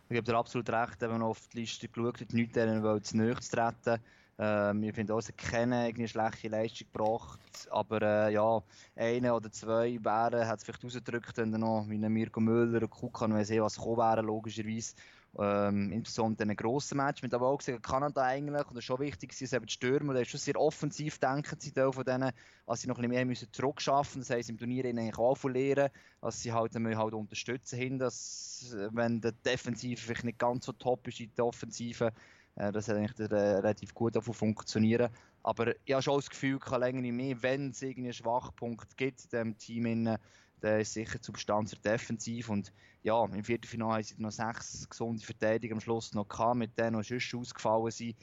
[0.09, 3.17] Ich gebe dir absolut recht, wenn man auf die Liste geschaut hat, nicht denen zu
[3.17, 4.03] nahe zu treten.
[4.39, 8.63] Ähm, ich finde auch, sie kennen eine schlechte Leistung gebracht, aber äh, ja,
[8.97, 12.91] eine oder zwei wären, hat es vielleicht rausgedrückt, wenn dann noch wie Mirko Müller und
[12.91, 14.95] Kukan, wenn sie was gekommen wären, logischerweise.
[15.37, 17.23] Ähm, insbesondere in einem grossen Match.
[17.23, 20.13] Mit aber auch gesehen, Kanada eigentlich, und das ist schon wichtig, sie sind die Stürmer,
[20.13, 22.31] der ist schon sehr offensiv denken, sie von denen,
[22.67, 24.33] als sie noch ein bisschen mehr zurückschaffen müssen.
[24.33, 29.21] Das sie im Turnier eigentlich auch verlieren, dass sie halt, halt unterstützen hin, dass, wenn
[29.21, 32.13] der Defensive vielleicht nicht ganz so top ist, in der Offensive, äh,
[32.57, 35.11] das hat eigentlich äh, relativ gut funktionieren.
[35.43, 38.97] Aber ich habe schon das Gefühl, kann länger nicht mehr, wenn es irgendwie einen Schwachpunkt
[38.97, 40.19] gibt in diesem Team,
[40.63, 45.75] der ist sicher Substanz defensiv und ja, im Viertelfinale haben sie noch sechs gesunde Verteidiger
[45.75, 48.17] am Schluss noch gehabt, mit denen noch sonst ausgefallen sind.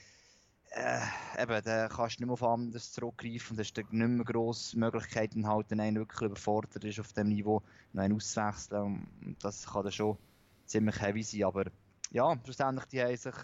[0.72, 1.02] Äh,
[1.38, 5.48] eben, da kannst du nicht mehr auf anderes zurückgreifen und hast nicht mehr grosse Möglichkeiten,
[5.48, 7.62] halt, wenn einer wirklich überfordert ist auf dem Niveau,
[7.94, 9.36] noch einen auszuwechseln.
[9.40, 10.18] Das kann dann schon
[10.66, 11.66] ziemlich heavy sein, aber
[12.10, 13.36] ja, schlussendlich, die haben sich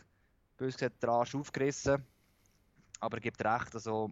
[0.58, 2.04] bös gesagt den Arsch aufgerissen.
[3.00, 4.10] Aber er gibt recht, also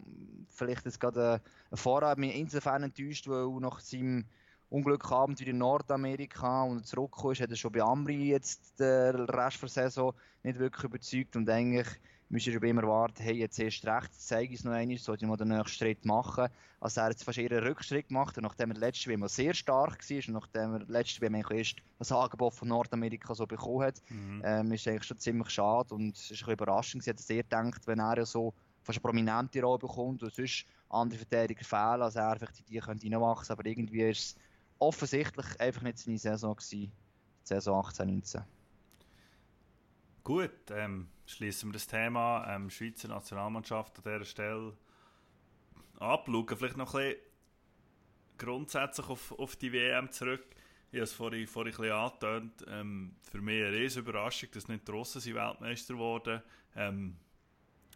[0.49, 4.25] vielleicht ist gerade ein Vorrat mich insofern enttäuscht, weil nach seinem
[4.69, 9.61] Unglück wieder in Nordamerika und zurückgekommen ist, hat er schon bei Amri jetzt den Rest
[9.61, 11.87] der Saison nicht wirklich überzeugt und eigentlich
[12.29, 15.29] müsste ich immer warten, hey, jetzt erst recht, zeige ich es noch einmal, sollte ich
[15.29, 16.47] mal den nächsten Schritt machen.
[16.79, 19.53] Also er hat jetzt fast eher einen Rückschritt gemacht und nachdem er letztes WM sehr
[19.53, 24.01] stark war und nachdem er letztes WM erst das Angebot von Nordamerika so bekommen hat,
[24.09, 24.41] mhm.
[24.43, 27.03] ähm, ist eigentlich schon ziemlich schade und es ist ein bisschen überraschend.
[27.03, 30.65] Ich hätte sehr gedacht, wenn er ja so fast eine prominente Rolle bekommt und sonst
[30.89, 34.35] andere Verteidiger fehlen, als er einfach die, die könnte reinwachsen, aber irgendwie ist es
[34.79, 36.91] offensichtlich einfach nicht seine Saison gewesen, die
[37.43, 38.41] Saison 18, 19.
[40.25, 44.73] Gut, ähm, schließen wir das Thema ähm, Schweizer Nationalmannschaft an dieser Stelle
[45.99, 46.25] ab.
[46.25, 47.21] Schauen vielleicht noch ein bisschen
[48.39, 50.43] grundsätzlich auf, auf die WM zurück.
[50.91, 52.65] Ich habe es vorhin, vorhin ein bisschen angetönt.
[52.67, 56.41] Ähm, für mich eine riesige Überraschung, dass nicht die Russen sind Weltmeister wurden.
[56.75, 57.17] Ähm,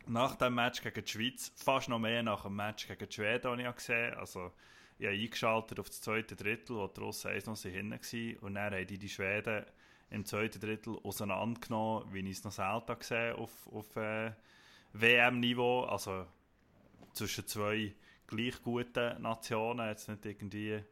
[0.06, 3.50] nach dem Match gegen die Schweiz, fast noch mehr nach dem Match gegen die Schweden,
[3.50, 4.14] habe ich gesehen.
[4.14, 4.54] Also,
[5.00, 8.38] ich habe eingeschaltet auf das zweite Drittel, wo die Russen 1 noch hinten waren.
[8.42, 9.66] Und dann haben die, die Schweden
[10.12, 14.32] im zweiten Drittel auseinandergenommen, wie ich es noch selten gesehen auf, auf, äh,
[14.94, 16.26] WM-Niveau, also
[17.14, 17.94] zwischen zwei
[18.28, 20.84] gleich guten Nationen, jetzt nicht irgendwie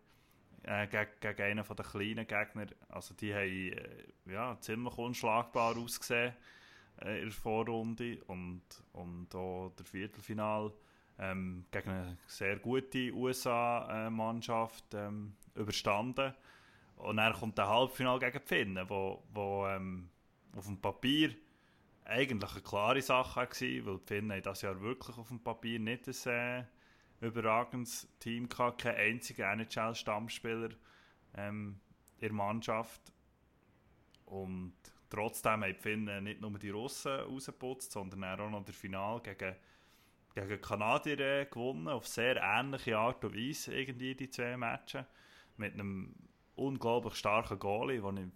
[0.64, 2.68] äh, gegen, gegen einen der kleinen Gegner.
[2.90, 6.34] Also die haben äh, ja, ziemlich unschlagbar ausgesehen
[7.02, 8.62] äh, in der Vorrunde und,
[8.94, 10.72] und auch der Viertelfinal
[11.20, 16.34] ähm, gegen eine sehr gute USA-Mannschaft ähm, überstanden.
[16.98, 20.10] Und dann kommt der Halbfinal gegen die Finnen, wo, wo ähm,
[20.56, 21.36] auf dem Papier
[22.06, 26.08] eigentlich eine klare Sache war, weil die Finnen das Jahr wirklich auf dem Papier nicht
[26.08, 26.66] ein
[27.22, 30.70] äh, überragendes Team gehabt, kein einziger NHL-Stammspieler
[31.36, 31.80] ähm,
[32.18, 33.02] in der Mannschaft.
[34.26, 34.74] Und
[35.10, 39.56] trotzdem haben die Finnen nicht nur die Russen rausgeputzt, sondern auch noch das Finale gegen,
[40.34, 45.06] gegen Kanadier äh, gewonnen, auf sehr ähnliche Art und Weise irgendwie die zwei Matches.
[45.58, 46.14] Mit einem
[46.58, 48.32] unglaublich starken Goalie, den ich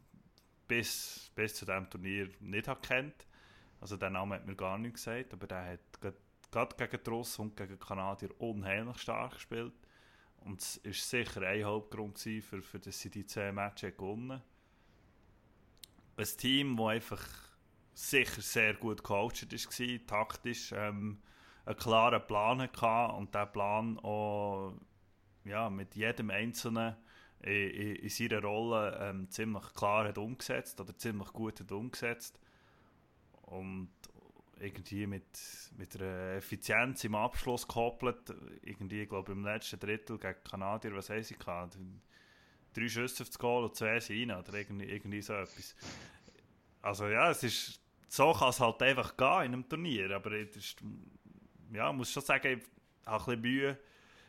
[0.68, 3.28] bis, bis zu diesem Turnier nicht kennt.
[3.80, 6.16] Also der Name hat mir gar nicht gesagt, aber der hat
[6.52, 9.74] gerade gegen die Russen und gegen die Kanadier unheimlich stark gespielt.
[10.42, 14.42] Und es war sicher ein Hauptgrund, für, für dass sie die zwei Matches gewonnen
[16.18, 17.28] Ein Team, das einfach
[17.94, 21.22] sicher sehr gut gecoacht war, taktisch ähm,
[21.66, 24.74] einen klaren Plan hatte und diesen Plan auch
[25.46, 26.96] ja, mit jedem Einzelnen
[27.43, 32.39] in, in, in seiner Rolle ähm, ziemlich klar hat umgesetzt oder ziemlich gut hat umgesetzt.
[33.43, 33.89] Und
[34.62, 35.25] irgendwie mit,
[35.77, 38.34] mit einer Effizienz im Abschluss gekoppelt.
[38.62, 41.77] Irgendwie, ich glaube im letzten Drittel gegen Kanadier, was haben gehabt?
[42.73, 45.75] Drei Schüsse aufs Goal und zwei sind rein oder irgendwie, irgendwie so etwas.
[46.82, 50.77] Also ja, es ist, so kann es halt einfach gehen in einem Turnier, aber ist,
[51.73, 52.67] ja, muss schon sagen, ich
[53.06, 53.77] habe ein bisschen Mühe,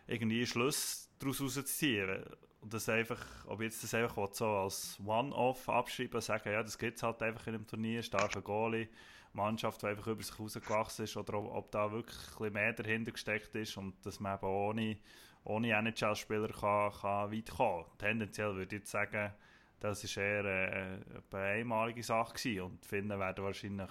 [0.06, 2.24] irgendwie Schluss daraus rauszuziehen.
[2.62, 6.96] Und das einfach, ob jetzt das einfach so als One-Off abschreiben sagen, ja, das gibt
[6.96, 8.88] es halt einfach in einem Turnier, starker Goalie,
[9.32, 13.10] Mannschaft, die einfach über sich rausgewachsen ist, oder ob, ob da wirklich ein mehr dahinter
[13.10, 14.96] gesteckt ist und dass man eben ohne,
[15.42, 17.84] ohne NHL-Spieler kann, kann weit kommen.
[17.98, 19.32] Tendenziell würde ich jetzt sagen,
[19.80, 20.98] das war eher äh,
[21.32, 23.90] eine einmalige Sache gewesen und Finnen werden wahrscheinlich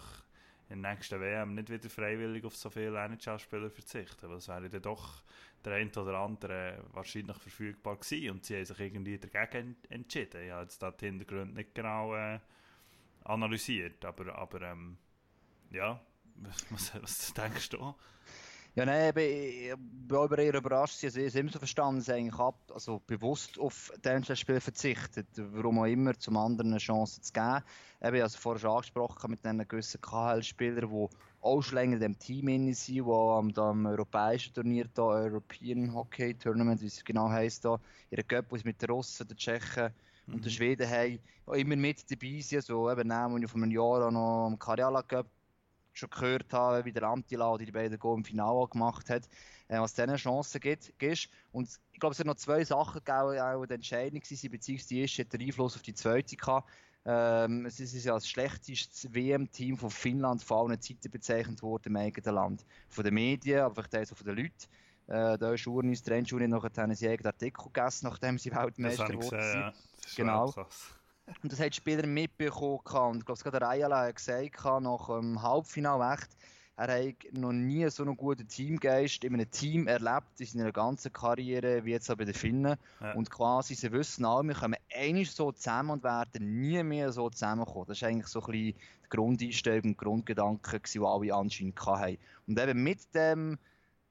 [0.71, 4.29] in der nächsten WM nicht wieder freiwillig auf so viele NHL-Spieler verzichten.
[4.29, 5.23] Weil es wäre dann doch
[5.63, 10.43] der eine oder andere wahrscheinlich verfügbar gewesen und sie haben sich irgendwie dagegen entschieden.
[10.43, 12.39] Ich habe jetzt da die Hintergründe nicht genau äh,
[13.23, 14.97] analysiert, aber, aber ähm,
[15.71, 15.99] ja,
[16.69, 17.93] was, was denkst du?
[18.73, 19.73] Ja, nein, ich
[20.07, 21.03] bin auch eher überrascht.
[21.03, 25.27] Also, ich habe immer so verstanden, dass eigentlich ab, also bewusst auf dieses Spiel verzichtet.
[25.35, 27.63] Warum auch immer, zum anderen eine Chance zu geben.
[28.01, 31.09] Eben, ich habe es vorher schon angesprochen mit diesen gewissen KHL-Spielern, die
[31.41, 36.33] auch schon länger in dem Team sind, die am, am europäischen Turnier, da, European Hockey
[36.35, 37.77] Tournament, wie es genau heisst, da,
[38.09, 39.91] ihre Cup, mit den Russen, den Tschechen
[40.27, 40.35] mhm.
[40.35, 40.55] und den mhm.
[40.55, 41.19] Schweden haben,
[41.57, 42.59] immer mit dabei sind.
[42.59, 45.27] Also, eben, nehmen wir vor einem Jahr noch am Karjala Cup
[46.01, 49.27] schon gehört habe, wie der Antila die beiden Go im Finale gemacht hat,
[49.67, 51.29] äh, was denen Chancen gibt, gibt.
[51.51, 55.21] Und ich glaube, es sind noch zwei Sachen gegeben, die entscheidend waren, beziehungsweise die erste
[55.23, 56.69] hat den Einfluss auf die zweite gehabt.
[57.03, 61.95] Ähm, es ist ja das schlechteste WM-Team von Finnland vor allen Zeiten bezeichnet worden im
[61.95, 62.65] eigenen Land.
[62.89, 64.67] Von den Medien, aber vielleicht auch von den Leuten.
[65.07, 69.13] Äh, da ist Urnis, der Trendschule, nachher haben sie einen Artikel gegessen, nachdem sie Weltmeister
[69.13, 69.39] wurden.
[69.39, 69.73] Ja.
[70.15, 70.51] Genau.
[70.51, 70.95] Krass.
[71.43, 73.11] Und das haben die Spieler mitbekommen.
[73.11, 76.29] Und ich glaube, gerade Ayala hat gesagt, nach dem Halbfinale echt,
[76.77, 81.13] er hat noch nie so einen guten Teamgeist in einem Team erlebt in seiner ganzen
[81.13, 82.75] Karriere, wie jetzt auch bei den Finnen.
[82.99, 83.13] Ja.
[83.13, 87.29] Und quasi, sie wissen alle, wir kommen einmal so zusammen und werden nie mehr so
[87.29, 87.85] zusammenkommen.
[87.87, 92.17] Das ist eigentlich so ein bisschen die Grundeinstellung und Grundgedanke, die alle anscheinend hatten.
[92.47, 93.59] Und eben mit dem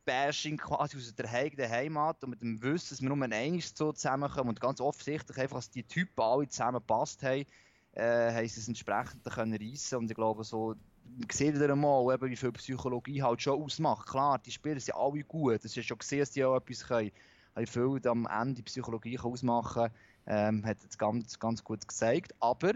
[0.05, 3.93] Bashing quasi aus der eigenen Heimat und mit dem Wissen, dass wir nur einmal so
[3.93, 7.45] zusammenkommen und ganz offensichtlich einfach, dass die Typen alle zusammengepasst haben,
[7.93, 10.75] äh, haben sie es entsprechend können reissen und ich glaube so,
[11.19, 14.07] man sieht wieder einmal, eben, wie viel Psychologie halt schon ausmacht.
[14.09, 17.11] Klar, die Spieler sind alle gut, das ist schon gesehen, dass die auch etwas können.
[17.57, 19.91] Haben viel am Ende Psychologie ausmachen
[20.27, 22.75] ähm, hat es ganz, ganz gut gezeigt, aber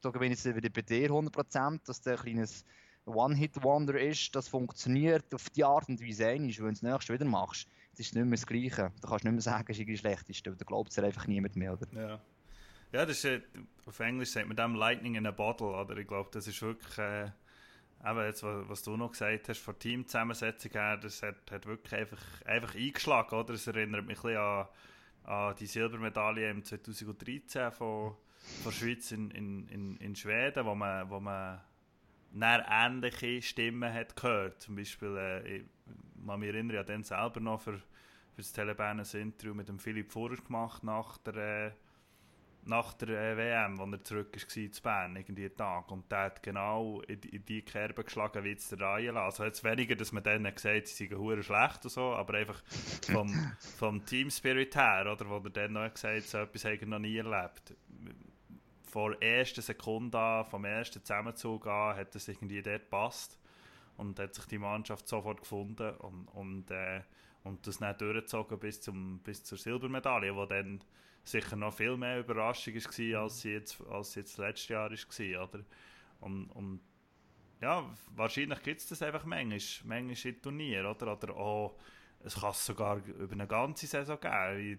[0.00, 2.64] da bin ich jetzt wieder bei dir 100%, dass der kleines
[3.06, 7.24] One-Hit-Wonder ist, das funktioniert auf die Art und Weise einmal, wenn du es nächstes wieder
[7.24, 8.92] machst, das ist nicht mehr das Gleiche.
[9.00, 11.56] Da kannst du nicht mehr sagen, es ist irgendwie schlechtest, da glaubt es einfach niemand
[11.56, 11.86] mehr, oder?
[11.94, 12.20] Ja.
[12.92, 13.42] Ja, das ist,
[13.86, 15.96] auf Englisch sagt man dem Lightning in a Bottle, oder?
[15.96, 17.30] Ich glaube, das ist wirklich, äh,
[18.04, 22.42] eben jetzt, was, du noch gesagt hast, von Teamzusammensetzung her, das hat, hat wirklich einfach,
[22.44, 23.54] einfach eingeschlagen, oder?
[23.54, 24.66] Es erinnert mich ein bisschen an,
[25.24, 28.16] an die Silbermedaille im 2013 von,
[28.62, 31.60] von Schweiz in, in, in, in Schweden, wo man, wo man
[32.68, 34.62] ähnliche Stimmen hat gehört.
[34.62, 35.64] Zum Beispiel, äh, ich
[36.26, 37.82] kann mich erinnern, ich dann selber noch für, für
[38.36, 41.70] das Telebernes Interview mit dem Philipp Furrer gemacht nach der, äh,
[42.66, 46.42] nach der äh, WM, wo er zurück war zu Bern, irgendwie Tag, und der hat
[46.42, 50.22] genau in, in die Kerbe geschlagen, wie jetzt der Reihe Also jetzt weniger, dass man
[50.22, 52.62] denen gesagt sie seien hure schlecht und so, aber einfach
[53.10, 53.32] vom,
[53.78, 56.82] vom Team Spirit her, oder, wo er dann noch gesagt hat, so etwas habe ich
[56.82, 57.74] noch nie erlebt.
[58.90, 63.38] Von der ersten Sekunde an, vom ersten Zusammenzug an, hat es irgendwie dort gepasst
[63.96, 67.02] und hat sich die Mannschaft sofort gefunden und, und, äh,
[67.44, 70.82] und das nicht durchgezogen bis, zum, bis zur Silbermedaille, wo dann
[71.22, 75.48] sicher noch viel mehr Überraschung war, als sie jetzt, als sie jetzt letztes Jahr war.
[75.48, 75.64] Oder?
[76.20, 76.80] Und, und
[77.60, 77.84] ja,
[78.16, 81.12] wahrscheinlich gibt es das einfach manchmal, manchmal in Turnieren, oder?
[81.12, 81.76] Oder auch,
[82.22, 84.78] es kann sogar über eine ganze Saison geben, wie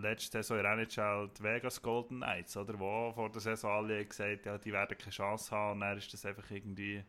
[0.00, 2.78] letzte Saison in NHL die Vegas Golden Knights, oder?
[2.78, 6.12] Wo vor der Saison alle gesagt ja, die werden keine Chance haben und dann ist
[6.12, 7.02] das einfach irgendwie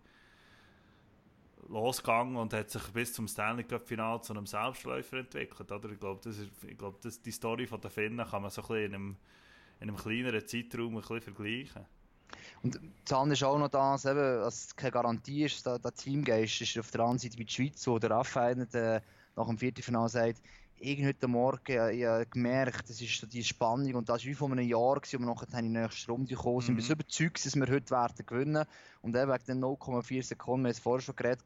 [1.67, 5.72] losgegangen und hat sich bis zum Stanley Cup Final zu einem Selbstläufer entwickelt.
[5.72, 5.89] Oder?
[5.89, 8.62] Ich glaube, das ist, ich glaube, das, die Story von der Finnen kann man so
[8.62, 9.17] ein bisschen in einem,
[9.82, 11.86] in einem kleineren Zeitraum ein bisschen vergleichen.
[12.63, 15.93] Und das andere ist auch noch das, eben, dass es keine Garantie ist, dass der
[15.93, 19.02] Teamgeist ist auf der anderen Seite wie die Schweiz, wo der Raphael äh,
[19.39, 20.41] nach dem Viertelfinale sagt,
[20.82, 24.34] irgendwie heute Morgen ich, ich gemerkt, das ist so die Spannung und das war wie
[24.34, 26.75] vor einem Jahr, gewesen, wir nachher in die nächste Runde gekommen sind.
[26.75, 26.80] Mhm.
[26.80, 28.65] Ich bin überzeugt, dass wir heute werden gewinnen
[29.02, 31.43] und eben wegen den 0,4 Sekunden, wir haben es vorher schon geredet,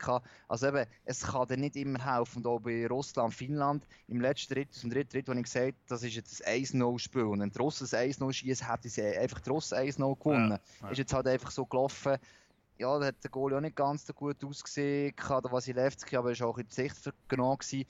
[0.48, 4.54] also eben, es kann dir nicht immer helfen und auch bei Russland, Finnland, im letzten
[4.54, 7.58] Ritt, im dritten Ritt, wo ich gesagt das ist jetzt ein 1-0-Spiel und wenn die
[7.58, 10.52] Russen ein 1-0 schießen, hätte sie einfach die Russen 1-0 gewonnen.
[10.52, 10.90] Ja, ja.
[10.90, 12.18] Ist jetzt halt einfach so gelaufen,
[12.78, 16.40] ja, da hat der Goal auch nicht ganz so gut ausgesehen, der Wasilewski, aber er
[16.40, 17.86] war auch in die Sicht genommen gewesen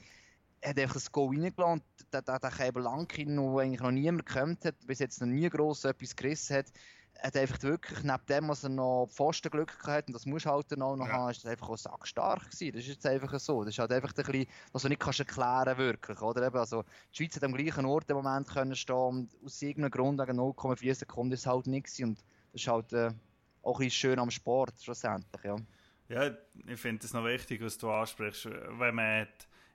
[0.64, 1.82] hat einfach das Goal reingelassen.
[2.12, 5.48] Der, der, der Käber Lankin, der eigentlich noch niemand gekannt hat, bis jetzt noch nie
[5.48, 6.66] gross etwas gerissen hat,
[7.22, 10.82] hat einfach wirklich, neben dem, was er noch Pfostenglück hat, und das muss halt dann
[10.82, 11.12] auch noch ja.
[11.12, 12.72] haben, ist er einfach auch sackstark gewesen.
[12.72, 13.64] Das ist jetzt einfach so.
[13.64, 16.46] Das ist halt einfach ein bisschen, was du nicht kannst erklären wirklich, oder?
[16.46, 19.92] Eben, also, die Schweiz hat am gleichen Ort im Moment können stehen und aus irgendeinem
[19.92, 22.18] Grund wegen 0,4 Sekunden ist es halt nichts und
[22.52, 23.12] das ist halt äh,
[23.64, 25.56] auch ein bisschen schön am Sport, schlussendlich, ja.
[26.08, 26.30] Ja,
[26.66, 28.46] ich finde es noch wichtig, was du ansprichst.
[28.46, 29.26] Wenn man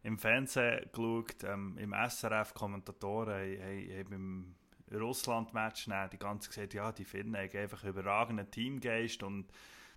[0.04, 4.56] im Fernsehen geschaut, ähm, im SRF Kommentatoren haben, haben im
[5.00, 9.52] Russland-Match die ganze gesagt, ja, die Finnen haben einfach überragenden Teamgeist und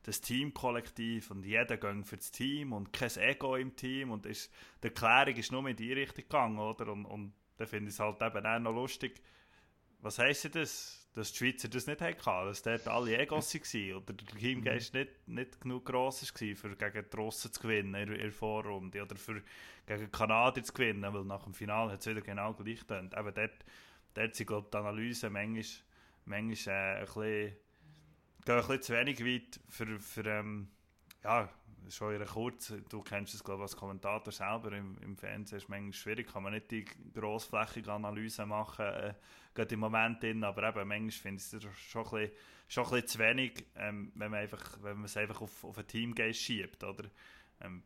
[0.04, 4.52] das Teamkollektiv und jeder geht für das Team und kein Ego im Team und ist,
[4.82, 6.90] die Erklärung ist nur in die Richtung gegangen, oder?
[6.90, 9.22] Und, und da finde ich es halt eben auch noch lustig.
[10.00, 11.01] Was heisst das?
[11.14, 15.00] Dass die Schweizer das nicht hatten, dass dort alle Egos waren oder der Teamgeist mhm.
[15.00, 19.16] nicht, nicht genug gross war, für gegen die Russen zu gewinnen in der Vorrunde oder
[19.16, 19.42] für
[19.86, 23.10] gegen Kanadier zu gewinnen, weil nach dem Finale hat es wieder genau gleich getan.
[23.16, 23.64] Eben dort,
[24.14, 25.64] dort sind glaube die Analysen manchmal,
[26.24, 27.56] manchmal äh, ein bisschen,
[28.44, 30.68] gehen ein bisschen zu wenig weit für, für ähm,
[31.22, 31.48] ja,
[31.88, 35.68] schon in kurz, du kennst es glaube ich als Kommentator selber im, im Fernsehen, ist
[35.68, 39.14] manchmal schwierig, kann man nicht die grossflächige Analyse machen, äh,
[39.54, 42.30] gerade im Moment drin, aber eben, manchmal finde ich es schon ein bisschen,
[42.68, 46.40] schon ein bisschen zu wenig, ähm, wenn man einfach, es einfach auf, auf ein Teamgeist
[46.40, 47.04] schiebt, oder?
[47.60, 47.82] Ähm,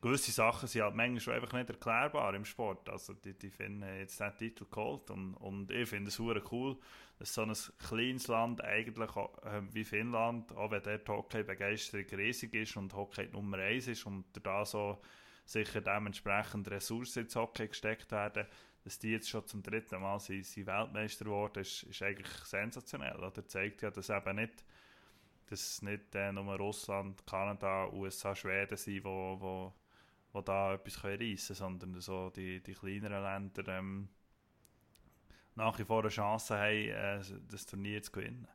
[0.00, 2.88] gewisse Sachen sind halt manchmal schon einfach nicht erklärbar im Sport.
[2.88, 6.76] Also die, die finden jetzt den Titel geholt und, und ich finde es super cool,
[7.18, 12.76] dass so ein kleines Land eigentlich äh, wie Finnland, auch wenn dort Hockey-Begeisterung riesig ist
[12.76, 15.00] und Hockey Nummer eins ist und da so
[15.44, 18.46] sicher dementsprechend Ressourcen ins Hockey gesteckt werden,
[18.84, 23.16] dass die jetzt schon zum dritten Mal sind, sind Weltmeister geworden, ist, ist eigentlich sensationell.
[23.16, 24.64] Oder zeigt ja, dass eben nicht
[25.48, 29.72] dass nicht äh, nur Russland, Kanada, USA, Schweden sind, wo, wo
[30.36, 34.08] die da etwas reissen können, sondern so die, die kleineren Länder ähm,
[35.54, 37.20] nach wie vor eine Chance haben, äh,
[37.50, 38.46] das Turnier zu gewinnen.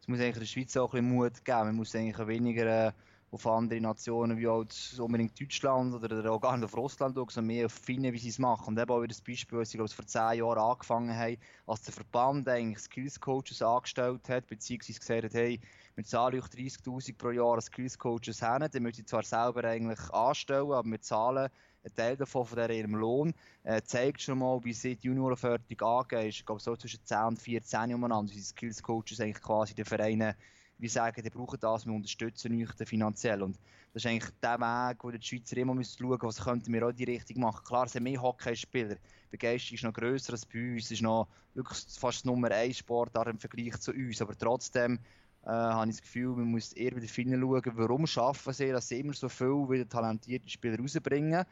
[0.00, 1.58] Es muss eigentlich der Schweiz auch ein bisschen Mut geben.
[1.58, 2.92] Man muss eigentlich weniger äh,
[3.30, 7.54] auf andere Nationen wie als unbedingt Deutschland oder auch gar nicht auf Russland schauen, sondern
[7.54, 8.68] mehr auf Finnen, wie sie es machen.
[8.68, 11.36] Und eben auch wieder das Beispiel, als sie glaube ich, vor zehn Jahren angefangen haben,
[11.66, 15.60] als der Verband eigentlich Skills Coaches angestellt hat, beziehungsweise gesagt hat, hey,
[15.98, 19.64] wir zahlen euch 30'000 pro Jahr als Skills Coaches hin, dann müssen sie zwar selber
[19.64, 21.48] eigentlich anstellen, aber wir zahlen
[21.82, 23.34] einen Teil davon von ihrem Lohn.
[23.64, 26.28] Äh, zeigt schon mal, wie sie die Juniorenförderung angehen.
[26.28, 28.32] Ich glaube, so zwischen 10 und 14 umeinander.
[28.32, 30.36] Die Skills Coaches eigentlich quasi den Vereinen
[30.78, 33.42] wie sagen, die brauchen das, wir unterstützen euch finanziell.
[33.42, 33.58] Und
[33.92, 36.90] das ist eigentlich der Weg, wo die Schweizer immer müssen schauen was könnten wir auch
[36.90, 37.64] in die Richtung machen.
[37.64, 38.94] Klar, es sind mehr Hockeyspieler.
[38.94, 40.84] Die Begeisterung ist noch grösser als bei uns.
[40.84, 44.22] Es ist noch wirklich fast Nummer 1 Sportart im Vergleich zu uns.
[44.22, 45.00] Aber trotzdem
[45.44, 49.00] äh, habe ich das Gefühl, man muss eher wieder hinschauen, warum schaffen sie, dass sie
[49.00, 51.44] immer so viel wieder talentierte Spieler rausbringen.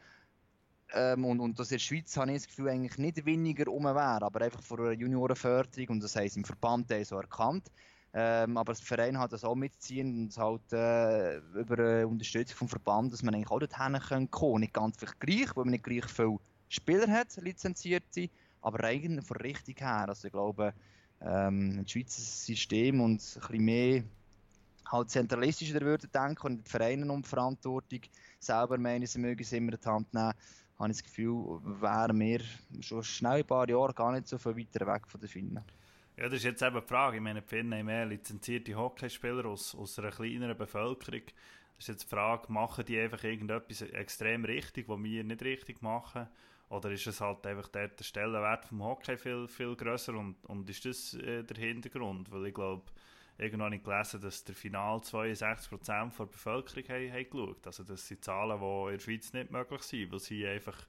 [0.93, 3.83] Ähm, und, und dass in der Schweiz habe ich das Gefühl, eigentlich nicht weniger um
[3.83, 7.69] wäre, aber einfach vor einer Juniorenförderung und das heisst im Verband so erkannt.
[8.13, 13.11] Ähm, aber das Verein hat das auch mitziehen und halt äh, über Unterstützung vom Verband,
[13.11, 14.59] dass man eigentlich auch dorthin kommen kann.
[14.61, 16.37] Nicht ganz vielleicht gleich, weil man nicht gleich viele
[16.69, 18.31] Spieler hat, lizenziert sind,
[18.61, 20.05] aber eigentlich von richtig her.
[20.07, 20.73] Also ich glaube,
[21.21, 24.03] ähm, ein Schweizer System und ein bisschen mehr
[24.91, 28.01] halt zentralistischer würde denken und die Vereine um die Verantwortung
[28.39, 30.33] selber meinen, sie mögen es immer in die Hand nehmen,
[30.79, 32.41] habe ich das Gefühl, wären wir
[32.81, 35.63] schon schnell ein paar Jahre gar nicht so viel weiter weg von den Finnen.
[36.17, 37.17] Ja, das ist jetzt eben die Frage.
[37.17, 41.21] Ich meine, die Finnen haben mehr lizenzierte Hockeyspieler aus, aus einer kleineren Bevölkerung.
[41.25, 45.81] Das ist jetzt die Frage, machen die einfach irgendetwas extrem richtig, was wir nicht richtig
[45.83, 46.27] machen?
[46.69, 50.69] Oder ist es halt einfach der, der Stellenwert vom Hockey viel, viel grösser und, und
[50.69, 52.29] ist das äh, der Hintergrund?
[52.31, 52.91] Weil ich glaube,
[53.37, 57.67] irgendwann habe ich gelesen, dass der Final 62% der Bevölkerung haben, haben geschaut.
[57.67, 60.85] Also das sind Zahlen, die in der Schweiz nicht möglich sind, weil sie einfach,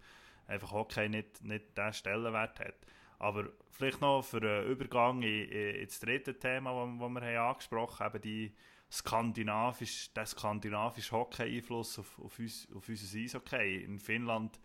[0.49, 2.77] einfach Hockey nicht, nicht diesen Stellenwert hat.
[3.21, 8.05] Aber vielleicht noch für einen Übergang in, in, ins dritte Thema, das wir haben angesprochen
[8.05, 8.53] haben, die
[8.91, 13.85] skandinavisch, der skandinavische Hockey-Einfluss auf, auf, uns, auf unser Eishockey.
[13.85, 14.59] In Finnland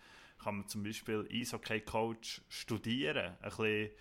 [0.44, 3.91] kann man zum Beispiel Eishockey-Coach studieren, ein bisschen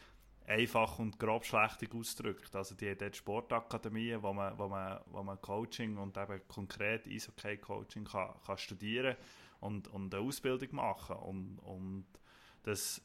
[0.46, 2.54] einfach und grob schlechtig ausgedrückt.
[2.54, 8.04] Also die dort Sportakademien, wo man, wo man, wo man Coaching und eben konkret Eishockey-Coaching
[8.04, 9.16] kann, kann studieren
[9.60, 11.16] und, und eine Ausbildung machen.
[11.16, 12.06] Und, und
[12.64, 13.00] das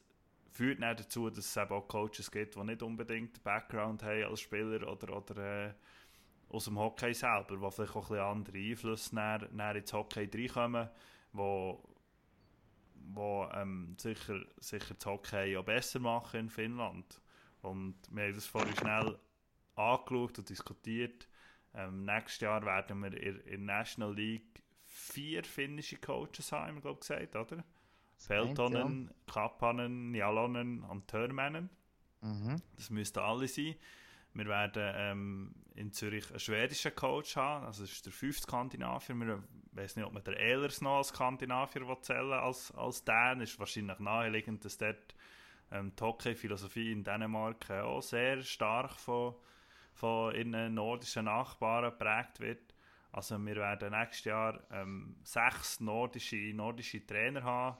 [0.50, 4.40] führt dann dazu, dass es eben auch Coaches gibt, die nicht unbedingt Background haben als
[4.40, 5.74] Spieler oder, oder äh,
[6.50, 10.88] aus dem Hockey selber, die vielleicht auch ein andere Einflüsse näher ins Hockey reinkommen,
[11.32, 11.82] wo,
[13.14, 17.20] wo ähm, sicher, sicher das Hockey auch besser machen in Finnland.
[17.62, 19.18] Und wir haben das vorhin schnell
[19.74, 21.28] angeschaut und diskutiert.
[21.74, 27.36] Ähm, nächstes Jahr werden wir in der National League vier finnische Coaches haben, glaube gesagt,
[27.36, 27.64] oder?
[28.26, 29.32] Peltonen, ja.
[29.32, 31.70] Kappanen, Jalonen und Törmännen.
[32.20, 32.56] Mhm.
[32.76, 33.76] Das müssten alle sein.
[34.38, 39.16] Wir werden ähm, in Zürich einen schwedischen Coach haben, also das ist der fünfte Skandinavier.
[39.16, 43.40] Wir weiß nicht, ob man den Ehlers noch als Skandinavier zählen als, als Dan.
[43.40, 45.16] ist wahrscheinlich naheliegend, dass dort
[45.72, 49.34] ähm, die Hockey-Philosophie in Dänemark äh, auch sehr stark von,
[49.94, 52.76] von ihren nordischen Nachbarn geprägt wird.
[53.10, 57.78] Also wir werden nächstes Jahr ähm, sechs nordische, nordische Trainer haben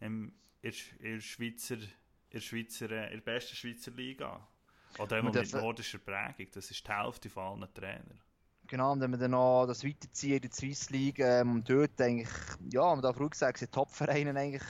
[0.00, 0.32] im,
[0.62, 1.76] in, in, Schweizer,
[2.30, 4.48] in, Schweizer, äh, in der besten Schweizer Liga.
[4.98, 6.46] Oder immer mit nordischer Prägung.
[6.52, 8.20] Das ist die Hälfte von allen Trainern.
[8.68, 12.28] Genau, und wenn wir dann noch das weiterziehen in der Swiss League, ähm, dort eigentlich,
[12.70, 14.62] ja, man darf ruhig sagen, sind Top-Vereine eigentlich,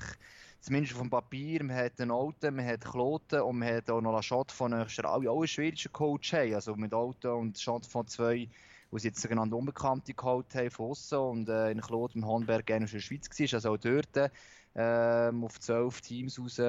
[0.61, 4.01] zumindest auf dem Papier, man hat den Alten, man hat Kloten und man hat auch
[4.01, 8.07] noch Schott von nächster, alle, alle schwedischen Coach haben, also mit Alten und Schott von
[8.07, 8.49] zwei,
[8.93, 12.67] wo sie jetzt sogenannte Unbekannte geholt haben von außen und äh, in Kloten und Hornberg
[12.67, 14.31] gerne in der Schweiz war, also auch dort
[14.77, 16.61] ähm, auf zwölf Teams raus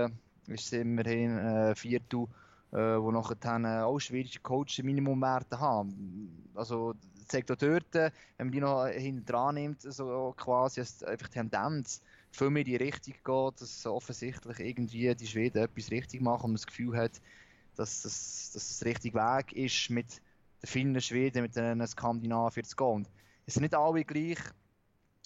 [0.47, 2.25] ist es immerhin äh, Viertel,
[2.71, 6.49] äh, wo nachher dann äh, auch schwedische Coaches Minimumwerte haben.
[6.55, 6.93] Also
[7.27, 12.01] zeigt auch dort, wenn man die noch hinten dran nimmt, so quasi einfach die Tendenz
[12.31, 16.51] viel mehr in die Richtung geht, dass offensichtlich irgendwie die Schweden etwas richtig machen und
[16.51, 17.21] man das Gefühl hat,
[17.75, 20.21] dass das, dass das der richtige Weg ist, mit
[20.61, 23.07] den Finnen Schweden, mit den Skandinaviern zu gehen.
[23.45, 24.39] es sind nicht alle gleich,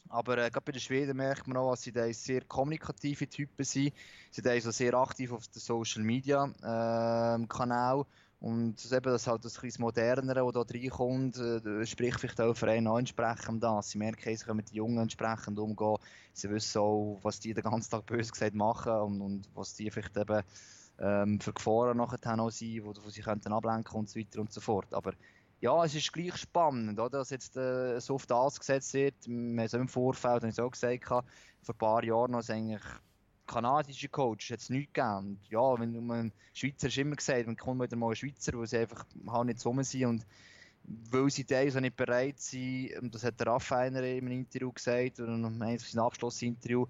[0.09, 3.93] aber äh, gerade bei den Schweden merkt man auch, dass sie sehr kommunikative Typen sind.
[4.31, 8.05] Sie sind also sehr aktiv auf den Social Media äh, Kanal.
[8.39, 12.69] Und eben, das halt das etwas modernere, das da reinkommt, äh, spricht vielleicht auch für
[12.69, 13.81] einen entsprechend an.
[13.81, 15.95] Sie merken, sie können mit den Jungen entsprechend umgehen.
[16.33, 19.89] Sie wissen auch, was die den ganzen Tag böse gesagt machen und, und was die
[19.89, 20.43] vielleicht eben
[20.99, 24.51] ähm, für Gefahren nachher auch sind, wo, wo sie könnten ablenken und so weiter und
[24.51, 24.93] so fort.
[24.93, 25.13] Aber
[25.63, 27.19] ja, es ist gleich spannend, oder?
[27.19, 29.15] dass jetzt äh, so das gesetzt wird.
[29.25, 31.23] Wir haben im Vorfeld, habe ich so gesagt, vor
[31.69, 32.81] ein paar Jahren noch eigentlich
[33.47, 35.39] kanadische Coach hat es nichts gegeben.
[35.49, 38.79] ja, wenn man Schweizer ist immer gesagt, man kommt wieder mal ein Schweizer, wo sie
[38.79, 40.25] einfach halt nicht zusammen sind und
[41.11, 45.21] weil sie teilweise nicht bereit sind, und das hat der Raffiner in einem Interview gesagt,
[45.21, 46.87] oder in einem Abschlussinterview,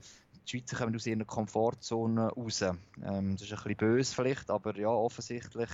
[0.47, 2.63] die Schweizer kommen aus ihrer Komfortzone raus.
[2.63, 5.69] Ähm, das ist ein bisschen böse vielleicht, aber ja, offensichtlich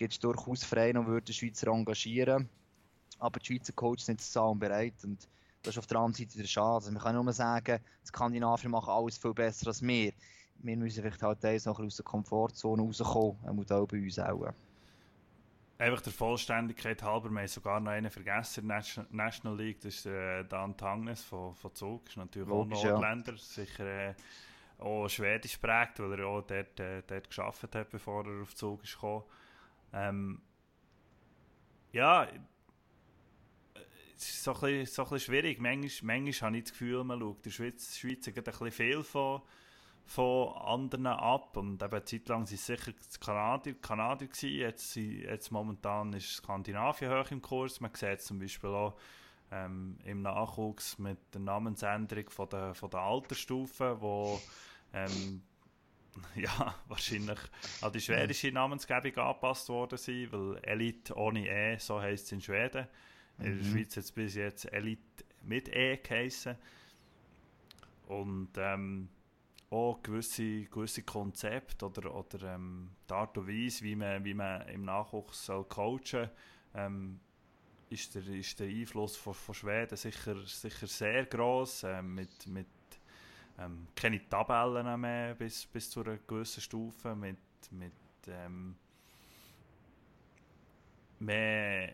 [0.00, 2.48] gibt es durchaus Vereine, die würden Schweizer engagieren
[3.20, 5.28] aber die Schweizer Coaches sind zusammen bereit und
[5.62, 6.76] das ist auf der anderen Seite der Schade.
[6.76, 10.12] Also man kann nur sagen, die Skandinavier machen alles viel besser als wir.
[10.62, 14.54] Wir müssen vielleicht halt noch aus der Komfortzone rauskommen, und auch bei uns auch.
[15.78, 19.94] Einfach der Vollständigkeit halber, wir haben sogar noch einen vergessen in der National League, das
[19.96, 23.38] ist äh, Dan Tangnes von, von Zug, ist natürlich Logisch, auch Nordländer, ja.
[23.38, 24.14] sicher äh,
[24.78, 28.82] auch schwedisch prägt, weil er auch dort, äh, dort gearbeitet hat, bevor er auf Zug
[28.82, 29.24] ist gekommen.
[29.92, 30.40] Ähm,
[31.92, 32.26] ja,
[34.16, 35.60] es ist so ein, bisschen, so ein schwierig.
[35.60, 39.40] Manchmal, manchmal habe ich das Gefühl, man schaut der Schweiz, Schweiz ein bisschen viel von,
[40.04, 41.56] von anderen ab.
[41.56, 44.50] Und eben eine Zeit lang waren es sicher Kanadier, Kanadier gewesen.
[44.50, 47.80] Jetzt, jetzt momentan ist Skandinavien hoch im Kurs.
[47.80, 48.94] Man sieht zum Beispiel auch
[49.50, 54.40] ähm, im Nachwuchs mit der Namensänderung von der, von der Altersstufe, wo
[54.92, 55.42] ähm,
[56.34, 57.38] ja, wahrscheinlich
[57.80, 62.40] an die schwedische Namensgebung angepasst worden sein, weil Elite ohne E, so heisst es in
[62.40, 62.86] Schweden.
[63.38, 63.72] In der mhm.
[63.72, 66.56] Schweiz hat es bis jetzt Elite mit E geheissen.
[68.06, 69.08] Und ähm,
[69.70, 74.68] auch gewisse, gewisse Konzepte oder, oder ähm, die Art und Weise, wie man, wie man
[74.68, 76.30] im Nachwuchs soll coachen soll,
[76.74, 77.20] ähm,
[77.88, 81.84] ist, der, ist der Einfluss von, von Schweden sicher, sicher sehr gross.
[81.84, 82.66] Ähm, mit, mit
[83.60, 87.38] ähm, keine Tabellen mehr bis, bis zu einer gewissen Stufe, mit,
[87.70, 87.92] mit
[88.26, 88.76] ähm,
[91.18, 91.92] mehr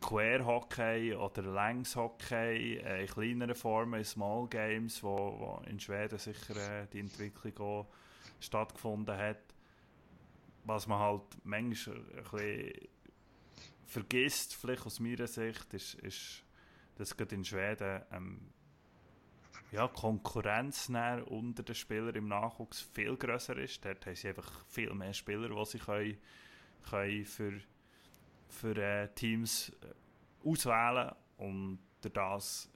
[0.00, 6.56] Querhockey oder Längshockey äh, in kleineren Formen, in Small Games, wo, wo in Schweden sicher
[6.56, 7.86] äh, die Entwicklung auch
[8.40, 9.42] stattgefunden hat.
[10.64, 12.88] Was man halt manchmal ein bisschen
[13.86, 16.44] vergisst, vielleicht aus meiner Sicht, ist, ist
[16.96, 18.40] dass gerade in Schweden ähm,
[19.70, 20.88] ja, Konkurrenz
[21.26, 23.84] unter den Spielern im Nachwuchs viel größer ist.
[23.84, 26.18] Dort haben sie einfach viel mehr Spieler, die sie können,
[26.88, 27.60] können für,
[28.48, 32.70] für äh, Teams äh, auswählen und durch das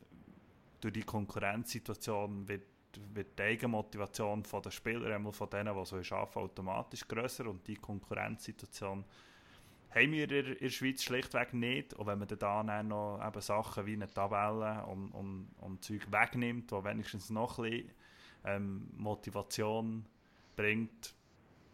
[0.83, 2.67] durch die Konkurrenzsituation wird,
[3.15, 7.77] wird die Eigenmotivation der Spieler, einmal von denen, die so arbeiten, automatisch größer und die
[7.77, 9.05] Konkurrenzsituation
[9.95, 11.95] haben wir in der Schweiz schlichtweg nicht.
[11.95, 16.71] Und wenn man dann noch eben Sachen wie eine Tabelle und, und, und Zeug wegnimmt,
[16.71, 17.91] die wenigstens noch ein bisschen
[18.45, 20.07] ähm, Motivation
[20.57, 21.15] bringt,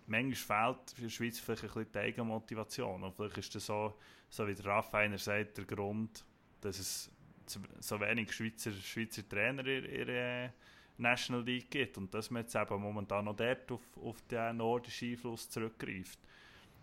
[0.07, 3.03] manchmal fehlt für die Schweiz vielleicht ein bisschen die Eigenmotivation.
[3.05, 3.95] Und vielleicht ist das so,
[4.29, 6.25] so wie der Raffiner sagt, der Grund,
[6.61, 7.11] dass es
[7.47, 10.53] so wenig Schweizer, Schweizer Trainer in der
[10.99, 15.12] National League gibt und dass man jetzt eben momentan noch dort auf, auf den nordischen
[15.12, 16.19] Einfluss zurückgreift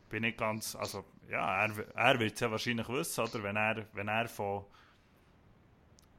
[0.10, 3.44] bin nicht ganz, also ja, er, er wird es ja wahrscheinlich wissen, oder?
[3.44, 4.66] Wenn er, wenn er von,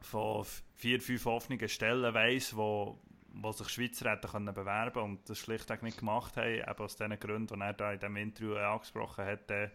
[0.01, 2.99] von vier, fünf offenen Stellen weiss, wo,
[3.33, 7.19] wo sich Schweizer hätten können bewerben und das schlichtweg nicht gemacht haben, eben aus den
[7.19, 9.71] Gründen, die er da in diesem Interview angesprochen hat, äh,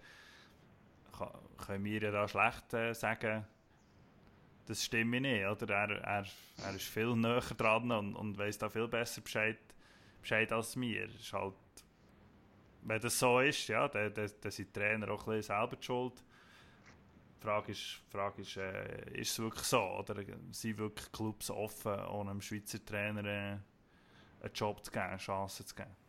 [1.58, 3.46] können wir ja da schlecht äh, sagen,
[4.66, 5.70] das stimmt nicht, oder?
[5.70, 6.26] Er, er,
[6.64, 9.58] er ist viel näher dran und, und weiss da viel besser Bescheid,
[10.22, 11.06] Bescheid als mir.
[11.06, 11.56] ist halt
[12.84, 15.78] wenn das so ist, ja, dann, dann, dann sind die Trainer auch ein bisschen selber
[15.82, 16.24] schuld.
[17.38, 19.82] Die Frage ist, Frage ist, äh, ist es wirklich so?
[19.82, 23.58] Oder sind wirklich Clubs offen, ohne einem Schweizer Trainer äh,
[24.44, 26.01] einen Job zu geben, eine Chance zu geben?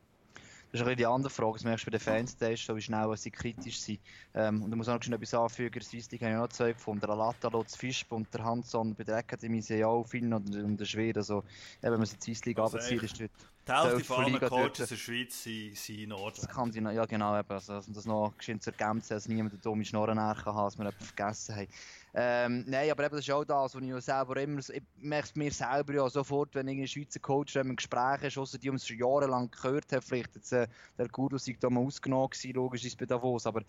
[0.72, 1.52] Das ist ein die andere Frage.
[1.52, 4.00] Das merkst du bei den Fans, so wie schnell sie kritisch sind.
[4.34, 5.74] Ähm, und da muss auch noch etwas anfügen.
[5.74, 7.00] Der Swiss League habe ich noch zwei gefunden.
[7.00, 10.56] Der Alata, Lutz Fischb und der Hansson bei der Akademie sind ja auch Finn und,
[10.56, 11.20] und der Schwede.
[11.20, 11.44] Also,
[11.82, 13.30] wenn man die Swiss League also abzieht, ist dort
[13.68, 16.32] die Hälfte von allen Coaches in der Schweiz sind, sind in Ordnung.
[16.34, 17.50] Das kann sie, ja genau, eben.
[17.50, 20.78] Also, um das noch geschehen zu ergänzen, dass niemand eine dumme Schnorren nachher kann, dass
[20.78, 21.68] wir etwas vergessen haben.
[22.14, 25.34] Ähm, nein, aber eben, das ist auch das, was ich selber immer, ich merke es
[25.34, 28.98] mir selber ja sofort, wenn ein Schweizer Coach im Gespräch ist, ausser die uns schon
[28.98, 32.98] jahrelang gehört haben, vielleicht jetzt, äh, der Guru sei da mal ausgenommen gewesen, logisch ist
[32.98, 33.62] bei Davos, aber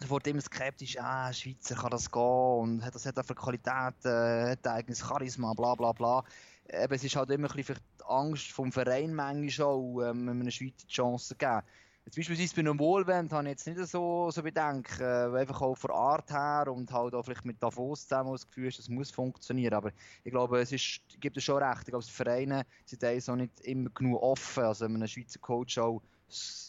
[0.00, 4.52] sofort immer skeptisch, ah, Schweizer kann das gehen und hat das hat für Qualität, äh,
[4.52, 6.24] hat eigenes Charisma, bla bla bla
[6.72, 10.50] eben, es ist halt immer ein bisschen die Angst vom Verein manchmal auch, ähm, einem
[10.50, 11.62] Schweizer die Chance geben.
[12.10, 15.76] Jetzt beispielsweise bei einem Wohlwend habe ich jetzt nicht so, so Bedenken, äh, einfach auch
[15.76, 19.74] von Art her und halt auch vielleicht mit Davos zusammen das Gefühl das muss funktionieren.
[19.74, 19.92] Aber
[20.24, 21.82] ich glaube, es ist, gibt es schon recht.
[21.82, 24.64] Ich glaube, die Vereine sind auch nicht immer genug offen.
[24.64, 26.02] Also einem Schweizer Coach auch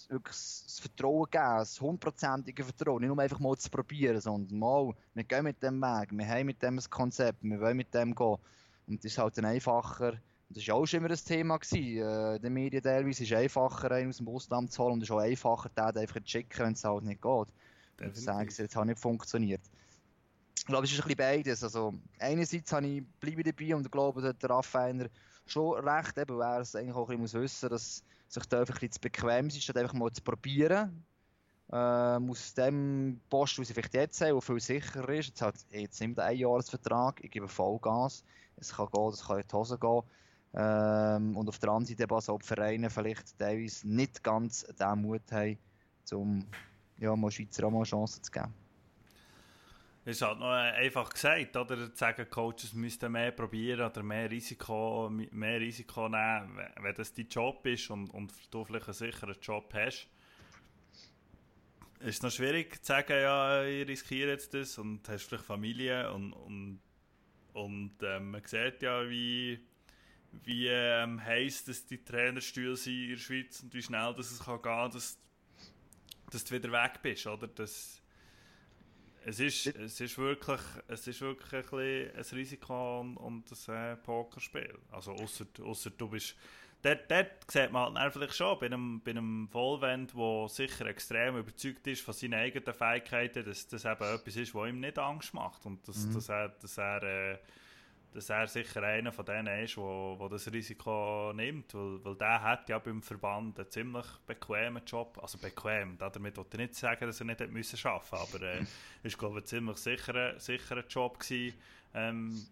[0.10, 3.02] wirklich das Vertrauen geben, das hundertprozentige Vertrauen.
[3.02, 6.46] Nicht nur einfach mal zu probieren, sondern mal, wir gehen mit dem Weg, wir haben
[6.46, 8.38] mit dem ein Konzept, wir wollen mit dem gehen.
[8.86, 10.20] Und das ist halt dann einfacher.
[10.54, 11.98] Das war auch schon immer ein Thema gewesen.
[11.98, 15.04] Äh, in den Medien teilweise ist es einfacher, einen aus dem Ausland zu holen und
[15.04, 17.48] es ist auch einfacher, den einfach zu schicken, wenn es halt nicht geht.
[18.02, 19.62] Und zu sagen, es hat halt nicht funktioniert.
[20.58, 21.64] Ich glaube, es ist ein bisschen beides.
[21.64, 25.08] Also, einerseits habe ich, bleibe dabei und glaube, dass der Raffiner
[25.46, 28.62] schon recht, eben, weil er es eigentlich auch ein bisschen wissen muss, dass sich da
[28.62, 31.04] einfach ein bisschen zu bequem ist, statt einfach mal zu probieren.
[31.72, 35.56] Ähm, aus dem Post, den sie vielleicht jetzt haben, der viel sicherer ist, jetzt, hat,
[35.70, 38.24] jetzt nimmt er einen Jahresvertrag, ich gebe Vollgas
[38.62, 40.02] es kann gehen, es kann in die Hose gehen.
[40.54, 45.32] Ähm, und auf der anderen Seite also ob Vereine vielleicht teilweise nicht ganz den Mut
[45.32, 45.58] haben,
[46.12, 46.46] um
[46.98, 48.54] ja, mal Schweizer auch mal Chancen zu geben.
[50.04, 51.94] Es ist halt noch einfach gesagt, oder?
[51.94, 57.28] Zu sagen, Coaches müssten mehr probieren oder mehr Risiko, mehr Risiko nehmen, wenn das dein
[57.28, 60.08] Job ist und, und du vielleicht einen sicheren Job hast.
[62.00, 66.34] Ist noch schwierig zu sagen, ja, ich riskiere jetzt das und hast vielleicht Familie und,
[66.34, 66.82] und
[67.54, 69.60] und ähm, man sieht ja, wie,
[70.44, 74.40] wie ähm, heiß dass die Trainerstühle sind in der Schweiz und wie schnell dass es
[74.40, 75.20] kann gehen dass,
[76.32, 77.28] dass du wieder weg bist.
[77.28, 77.48] Oder?
[77.48, 78.02] Das,
[79.26, 83.96] es, ist, es, ist wirklich, es ist wirklich ein, ein Risiko und, und ein äh,
[83.98, 84.78] Pokerspiel.
[84.92, 86.36] Also außer, außer du bist
[86.82, 91.38] dort, dort sieht man halt vielleicht schon bei einem, bei einem Vollwend, der sicher extrem
[91.38, 95.34] überzeugt ist von seinen eigenen Fähigkeiten, dass das eben etwas ist, was ihm nicht Angst
[95.34, 96.14] macht und dass, mhm.
[96.14, 97.38] dass er, dass er, äh,
[98.14, 102.42] dass er sicher einer von denen ist, wo, wo das Risiko nimmt, weil, weil der
[102.42, 107.06] hat ja beim Verband einen ziemlich bequemen Job, also bequem, damit wollte ich nicht sagen,
[107.06, 108.66] dass er nicht hätte müssen arbeiten aber äh,
[109.04, 111.58] ist glaube ich ein ziemlich sicherer, sicherer Job gewesen,
[111.94, 112.46] ähm,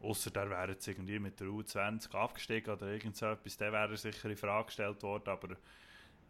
[0.00, 3.96] Außer der wäre jetzt irgendwie mit der U20 abgestiegen oder irgend so etwas, dann wäre
[3.96, 5.28] sicher in Frage gestellt worden.
[5.28, 5.56] Aber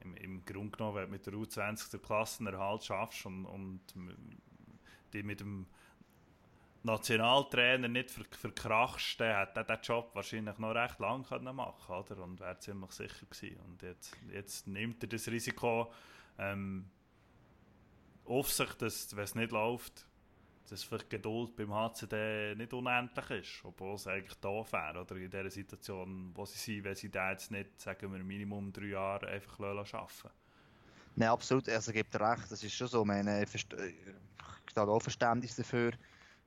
[0.01, 3.81] im, im Grunde genommen, wenn du mit der U20 den Klassenerhalt schaffst und, und
[5.12, 5.66] die mit dem
[6.83, 12.22] Nationaltrainer nicht ver verkrachst, dann hätte diesen Job wahrscheinlich noch recht lang können machen oder?
[12.22, 13.61] und wäre ziemlich sicher gewesen.
[13.66, 15.93] Und jetzt, jetzt nimmt er das Risiko
[16.39, 16.89] ähm,
[18.24, 20.07] auf sich, dass, wenn es nicht läuft,
[20.70, 25.16] dass vielleicht Geduld beim HCD nicht unendlich ist, obwohl es eigentlich da wäre, oder?
[25.16, 28.87] In der Situation, wo sie sind, wenn sie da jetzt nicht, sagen wir, Minimum drei
[28.87, 30.31] Jahre einfach arbeiten.
[31.16, 33.66] Nein, absolut, also gibt recht, das ist schon so, ich
[34.76, 35.93] habe auch Verständnis dafür,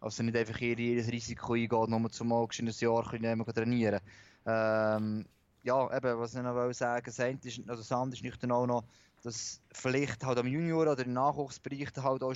[0.02, 4.00] also nicht einfach jedes Risiko eingehen, nur zum mal ein Jahr können trainieren.
[4.46, 5.26] Ähm,
[5.64, 8.84] ja, eben, was ich noch sagen wollte, ist, also andere ist nicht auch noch,
[9.22, 12.36] dass vielleicht halt am Junior- oder im Nachwuchsbereich halt auch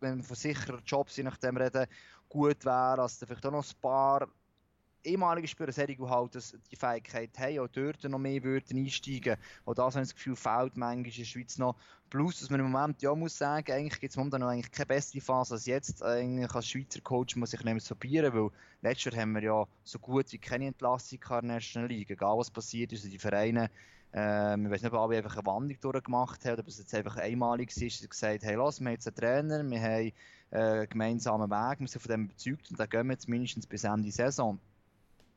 [0.00, 1.86] wenn wir von sicheren Jobs, je nachdem reden,
[2.28, 4.28] gut wäre, dass da vielleicht auch noch ein paar
[5.04, 6.34] ehemalige Spieler, die halt
[6.70, 9.36] die Fähigkeit haben, auch dort noch mehr würden einsteigen.
[9.64, 11.76] Und das habe ich das Gefühl, fehlt manchmal in der Schweiz noch.
[12.10, 14.86] Plus, dass man im Moment ja muss sagen, eigentlich gibt es momentan noch eigentlich keine
[14.86, 16.02] bessere Phase als jetzt.
[16.02, 18.50] Eigentlich als Schweizer Coach muss ich nicht probieren, weil
[18.82, 22.10] letztes Jahr haben wir ja so gut wie keine Entlassung in der National League.
[22.10, 23.70] Egal was passiert ist, die Vereine
[24.16, 26.94] ähm, ich weiß nicht, ob alle einfach eine Wandlung durchgemacht haben oder ob es jetzt
[26.94, 30.12] einfach einmalig ist, dass gesagt hey, los, wir haben jetzt einen Trainer, wir haben
[30.50, 33.66] äh, einen gemeinsamen Weg, wir sind von dem überzeugt und dann gehen wir jetzt mindestens
[33.66, 34.60] bis Ende Saison.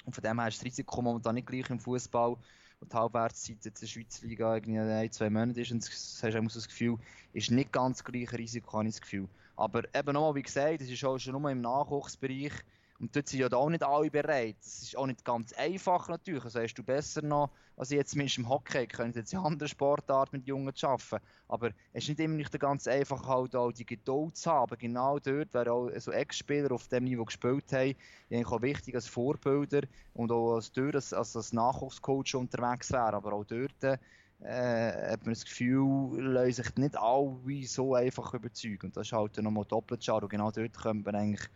[0.07, 2.37] Und von dem her ist das Risiko momentan nicht gleich im Fußball.
[2.79, 5.71] Und die Halbwertszeit in der Schweizer Liga irgendwie ein, zwei Monate ist.
[5.71, 6.97] Und das hast du das Gefühl,
[7.33, 9.27] ist nicht ganz das gleiche Risiko, habe ich das Gefühl.
[9.57, 12.53] Aber eben nochmal, wie gesagt, das ist auch schon nur im Nachwuchsbereich.
[12.99, 14.55] Und dort sind ja auch nicht alle bereit.
[14.59, 16.43] Das ist auch nicht ganz einfach natürlich.
[16.43, 20.37] Also hast du besser noch, als jetzt zumindest im Hockey, können jetzt in anderen Sportarten
[20.37, 21.23] mit Jungen arbeiten.
[21.47, 24.77] Aber es ist nicht immer nicht ganz einfach, halt auch die Geduld zu haben.
[24.79, 27.95] Genau dort wäre auch so Ex-Spieler auf dem Niveau gespielt haben,
[28.31, 29.81] eigentlich auch wichtig als Vorbilder
[30.15, 33.13] und auch als, dort, als, als Nachwuchscoach unterwegs wäre.
[33.13, 38.87] Aber auch dort äh, hat man das Gefühl, lassen sich nicht alle so einfach überzeugen.
[38.87, 40.25] Und das ist halt nochmal doppelt schade.
[40.25, 41.47] Und genau dort können wir eigentlich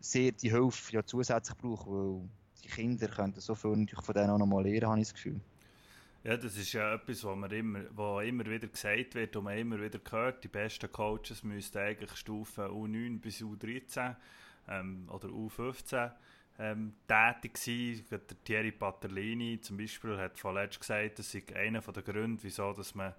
[0.00, 2.28] sehr die Hilfe ja zusätzlich brauchen, weil
[2.64, 5.14] die Kinder könnten so viel natürlich von denen auch noch mal lernen, habe ich das
[5.14, 5.40] Gefühl.
[6.22, 9.56] Ja, das ist ja etwas, was man immer, wo immer wieder gesagt wird und man
[9.56, 10.44] immer wieder hört.
[10.44, 14.16] Die besten Coaches müssten eigentlich Stufen U9 bis U13
[14.68, 16.10] ähm, oder U15
[16.58, 18.04] ähm, tätig sein.
[18.10, 22.94] Der Thierry Paterlini zum Beispiel hat vorletzt gesagt, das sei einer der Gründe, wieso dass
[22.94, 23.14] man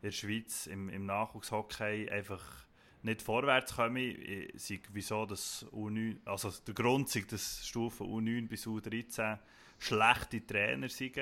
[0.00, 2.65] in der Schweiz im, im Nachwuchshockey einfach
[3.06, 4.14] nicht vorwärts komme,
[4.56, 9.38] sei, wieso das U9, also der Grund sei, dass Stufen U9 bis U13
[9.78, 11.18] schlechte Trainer sind.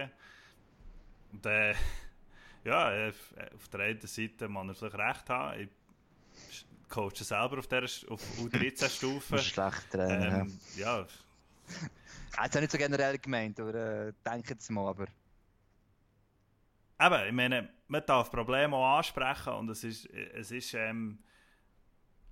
[1.33, 1.75] Und äh,
[2.65, 3.13] ja, äh,
[3.55, 5.61] auf der einen Seite man er vielleicht recht haben.
[5.61, 9.39] Ich coache selber auf, der, auf U13-Stufe.
[9.43, 11.01] Schlecht Trainer, ähm, ja.
[11.01, 11.07] ja.
[12.45, 15.07] Jetzt nicht so generell gemeint, oder äh, denke jetzt mal, aber...
[17.01, 21.19] Eben, ich meine, man darf Probleme auch ansprechen und es ist, es ist ähm,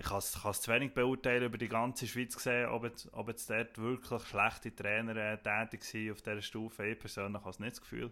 [0.03, 3.49] ich kann es zu wenig beurteilen über die ganze Schweiz gesehen, ob jetzt, ob jetzt
[3.49, 6.85] dort wirklich schlechte Trainer äh, tätig sind auf dieser Stufe.
[6.87, 8.11] Ich persönlich habe es nicht das Gefühl.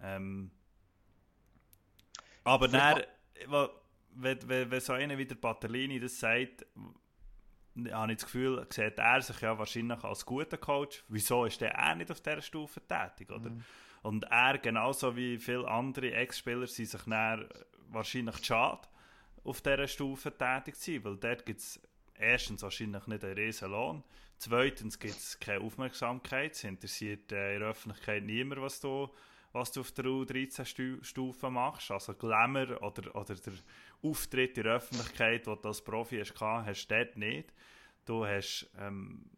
[0.00, 0.52] Ähm,
[2.44, 3.02] aber dann,
[4.14, 6.64] wenn, wenn, wenn so einer wie der Patellini das sagt,
[7.90, 11.04] habe ich das Gefühl, sieht er sich ja wahrscheinlich als guter Coach.
[11.08, 13.32] Wieso ist der er nicht auf dieser Stufe tätig?
[13.32, 13.50] Oder?
[13.50, 13.64] Mhm.
[14.02, 17.48] Und er, genauso wie viele andere Ex-Spieler, sind sich dann
[17.88, 18.86] wahrscheinlich schade
[19.46, 21.80] auf dieser Stufe tätig zu sein, weil dort gibt es
[22.14, 24.02] erstens wahrscheinlich nicht einen riesen Lohn,
[24.38, 29.08] zweitens gibt es keine Aufmerksamkeit, es interessiert äh, in der Öffentlichkeit niemand, was du,
[29.52, 33.54] was du auf der U13-Stufe machst, also Glamour oder, oder der
[34.02, 37.52] Auftritt in der Öffentlichkeit, den du als Profi hast, hast du dort nicht.
[38.04, 39.30] Du hast ähm,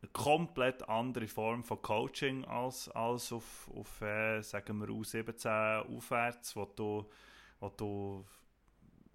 [0.00, 6.54] eine komplett andere Form von Coaching als, als auf, auf äh, sagen wir, U17 aufwärts,
[6.56, 7.10] wo du,
[7.60, 8.24] wo du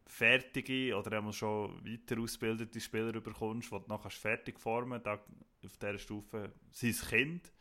[0.09, 5.97] fertige oder schon weiter ausgebildete Spieler bekommst, die du nachher fertig formen da auf dieser
[5.99, 7.53] Stufe sein Kind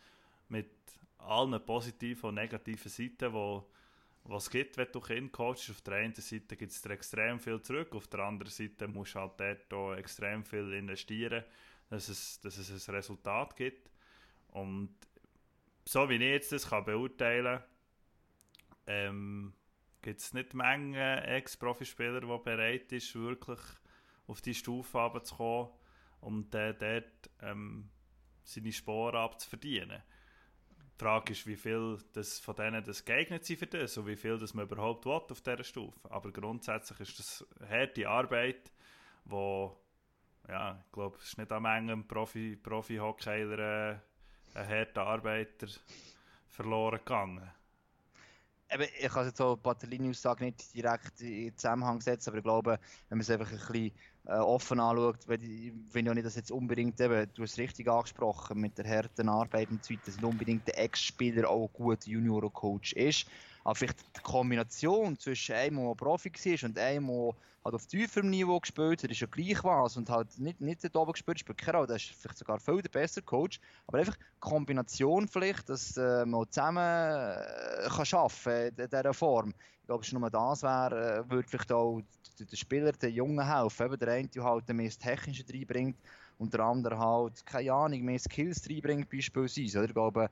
[0.49, 0.71] mit
[1.19, 3.69] allen positiven und negativen Seiten, wo
[4.25, 5.71] was gibt, wenn du Kind coachst.
[5.71, 9.15] Auf der einen Seite gibt es dir extrem viel zurück, auf der anderen Seite musst
[9.15, 11.45] du halt dort auch extrem viel investieren,
[11.91, 13.91] dass es, dass es ein Resultat gibt.
[14.49, 14.95] Und
[15.85, 17.65] so wie ich jetzt das kann beurteilen kann,
[18.87, 19.53] ähm,
[20.03, 23.61] gibt es nicht Menge Ex-Profispieler, die bereit ist, wirklich
[24.27, 25.71] auf die Stufe zu kommen
[26.21, 27.91] und äh, dort ähm,
[28.45, 30.03] seine Sporen abzuverdienen.
[30.95, 34.17] Die Frage ist, wie viel das von denen das geeignet sind für das und wie
[34.17, 36.11] viel das man überhaupt will auf dieser Stufe.
[36.11, 38.73] Aber grundsätzlich ist das harte Arbeit,
[39.25, 39.79] wo
[40.49, 43.99] ja, ich glaube, es ist nicht an Mengen Profi, Profi-Hockeyler äh,
[44.55, 45.69] ein harter Arbeiter
[46.47, 47.51] verloren gegangen.
[48.71, 53.17] Eben, ich kann jetzt so Battellini-Aussage nicht direkt in Zusammenhang setzen, aber ich glaube, wenn
[53.17, 53.93] man es einfach ein bisschen
[54.27, 58.61] äh, offen anschaut, wenn ich, nicht das jetzt unbedingt, eben, du hast es richtig angesprochen,
[58.61, 62.11] mit der harten Arbeit und so weiter, dass nicht unbedingt der Ex-Spieler auch ein guter
[62.11, 63.27] Junior-Coach ist,
[63.69, 67.35] aber vielleicht die Kombination zwischen einem, der Profi war und einem, der
[67.67, 70.97] halt auf tieferem Niveau gespielt hat, ist ja gleich was und halt nicht, nicht dort
[70.97, 74.17] oben gespielt, spielt keine Rolle, der ist vielleicht sogar viel der bessere Coach, aber einfach
[74.17, 79.51] die Kombination vielleicht, dass äh, man zusammen äh, kann arbeiten in dieser Form.
[79.51, 82.01] Ich glaube, schon nur das wäre, äh, würde vielleicht auch
[82.39, 85.99] den Spieler, den Jungen helfen, eben der eine halt mehr das Technische reinbringt
[86.39, 89.89] und der andere halt, keine Ahnung, mehr Skills reinbringt beispielsweise, oder?
[89.89, 90.31] Ich glaube,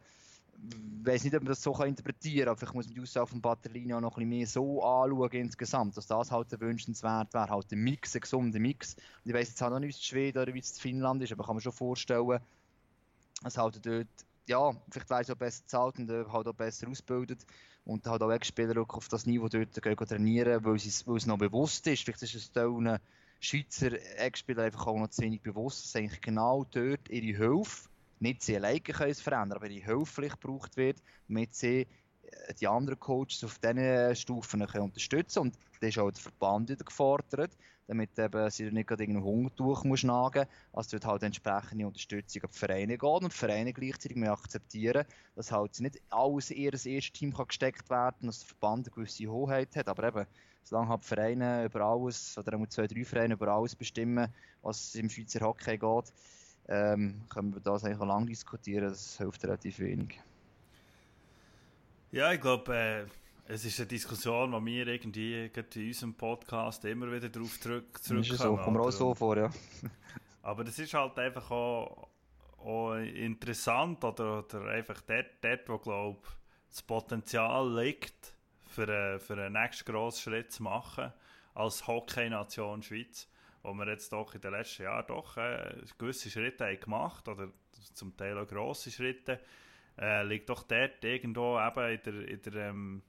[1.06, 3.40] weiß nicht, ob man das so interpretieren kann, aber vielleicht muss man die Aussage von
[3.40, 7.72] Batterlini auch noch ein bisschen mehr so anschauen insgesamt, dass das halt wünschenswert wäre, halt
[7.72, 8.94] ein Mix, ein gesunder Mix.
[8.94, 11.32] Und ich weiß jetzt auch noch nicht, wie es Schweden oder wie es Finnland ist,
[11.32, 12.40] aber kann man schon vorstellen,
[13.42, 14.08] dass halt dort,
[14.46, 17.46] ja, vielleicht wäre auch besser zahlt und halt auch besser ausgebildet
[17.84, 21.38] und halt auch Ex-Spieler auf das Niveau dort gehen trainieren, weil es, weil es noch
[21.38, 22.02] bewusst ist.
[22.02, 22.66] Vielleicht ist es da
[23.38, 27.88] Schweizer Ex-Spieler einfach auch noch wenig bewusst, dass eigentlich genau dort ihre Hilfe
[28.20, 31.86] nicht sie alleine können es verändern, aber die Hilfe vielleicht gebraucht wird, damit sie
[32.22, 36.70] äh, die anderen Coaches auf diesen Stufen können unterstützen und da ist auch der Verband
[36.70, 37.56] wieder gefordert,
[37.86, 42.42] damit eben sie nicht gerade irgendein Hungertuch muss nagen muss, also dort halt entsprechende Unterstützung
[42.42, 46.72] an die Vereine geht und die Vereine gleichzeitig akzeptieren, dass halt nicht alles in ihr
[46.72, 50.26] erstes Team kann gesteckt werden dass der Verband eine gewisse Hoheit hat, aber eben,
[50.64, 54.28] solange halt die Vereine über alles, oder auch zwei, drei Vereine über alles bestimmen,
[54.62, 56.12] was im Schweizer Hockey geht,
[56.68, 60.20] ähm, können wir das eigentlich auch lange diskutieren, das hilft relativ wenig.
[62.10, 63.06] Ja, ich glaube, äh,
[63.52, 68.38] es ist eine Diskussion, die wir irgendwie in unserem Podcast immer wieder darauf zurück, zurückkommen.
[68.38, 69.50] So, kommt mir auch so vor, ja.
[70.42, 72.08] Aber das ist halt einfach auch,
[72.58, 76.28] auch interessant oder, oder einfach dort, dort wo glaube
[76.68, 78.34] das Potenzial liegt,
[78.66, 81.12] für, einen, für einen nächsten grossen Schritt zu machen
[81.54, 83.28] als Hockey-Nation Schweiz
[83.66, 87.48] wo wir jetzt doch in den letzten Jahren doch äh, gewisse Schritte haben gemacht oder
[87.94, 89.40] zum Teil auch grosse Schritte,
[89.98, 93.02] äh, liegt doch dort irgendwo eben in der, in der, ähm,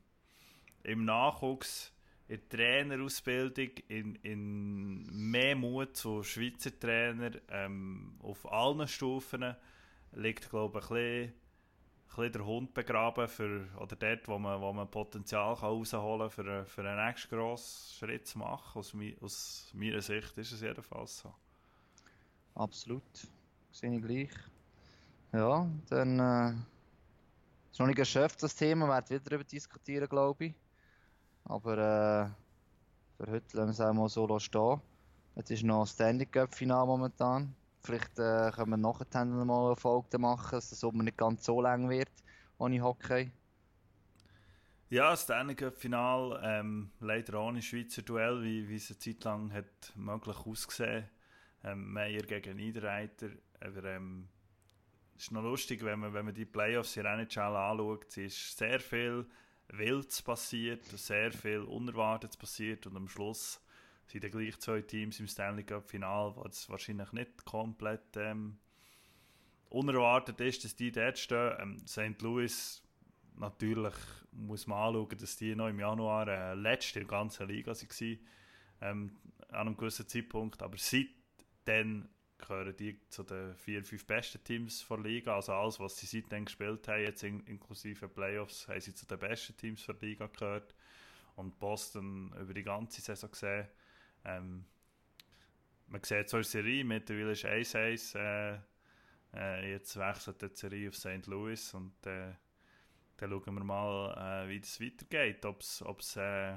[0.84, 1.94] im Nachwuchs,
[2.28, 9.56] in der Trainerausbildung, in, in mehr Mut zu Schweizer Trainer ähm, auf allen Stufen,
[10.14, 11.34] liegt glaube ich ein bisschen
[12.08, 16.30] bisschen der Hund begraben für, oder dort, wo man, wo man Potenzial kann rausholen kann,
[16.30, 18.80] für, für einen nächsten grossen Schritt zu machen.
[18.80, 21.34] Aus, aus meiner Sicht ist es jedenfalls so.
[22.56, 23.04] Absolut.
[23.72, 24.32] Sehe ich gleich.
[25.34, 26.54] Ja, dann äh,
[27.72, 30.56] ist noch nicht erschöpft das Thema, wir werden wieder darüber diskutieren, glaube ich.
[31.46, 34.82] Aber äh, für heute lassen wir es auch mal so stehen.
[35.36, 37.56] Jetzt ist noch Standing Cup momentan.
[37.88, 41.62] Vielleicht äh, können wir nachher mal eine Folge machen, dass das Sommer nicht ganz so
[41.62, 42.12] lang wird
[42.58, 43.32] ohne Hockey.
[44.90, 49.94] Ja, das Cup-Final, ähm, leider ohne Schweizer Duell, wie, wie es eine Zeit lang hat
[49.96, 51.10] möglich ausgesehen.
[51.64, 53.30] Ähm, Meier gegen Niederreiter.
[53.62, 54.28] Aber ähm,
[55.16, 58.08] es ist noch lustig, wenn man, wenn man die Playoffs in der NHL anschaut.
[58.10, 59.26] Es ist sehr viel
[59.70, 63.62] Wildes passiert, sehr viel Unerwartetes passiert und am Schluss
[64.08, 68.58] sind dann gleich zwei Teams im Stanley Cup Final, was wahrscheinlich nicht komplett ähm,
[69.70, 71.54] unerwartet ist, dass die dort stehen.
[71.60, 72.22] Ähm, St.
[72.22, 72.82] Louis
[73.36, 73.96] natürlich
[74.32, 78.20] muss man anschauen, dass die noch im Januar äh, letzte in der ganzen Liga waren,
[78.82, 79.18] ähm,
[79.50, 80.62] an einem gewissen Zeitpunkt.
[80.62, 85.36] Aber seitdem gehören die zu den vier, fünf besten Teams der Liga.
[85.36, 89.20] Also alles, was sie seitdem gespielt haben, jetzt in, inklusive Playoffs, haben sie zu den
[89.20, 90.76] besten Teams der Liga gehört.
[91.36, 93.68] Und Boston über die ganze Saison gesehen
[94.28, 94.66] ähm,
[95.88, 98.60] man sieht so eine Serie, mittlerweile ist 1-1.
[99.34, 101.26] Äh, jetzt wechselt die Serie auf St.
[101.28, 102.34] Louis und äh,
[103.18, 105.46] dann schauen wir mal, äh, wie das weitergeht.
[105.46, 106.54] Ob's, ob's, äh,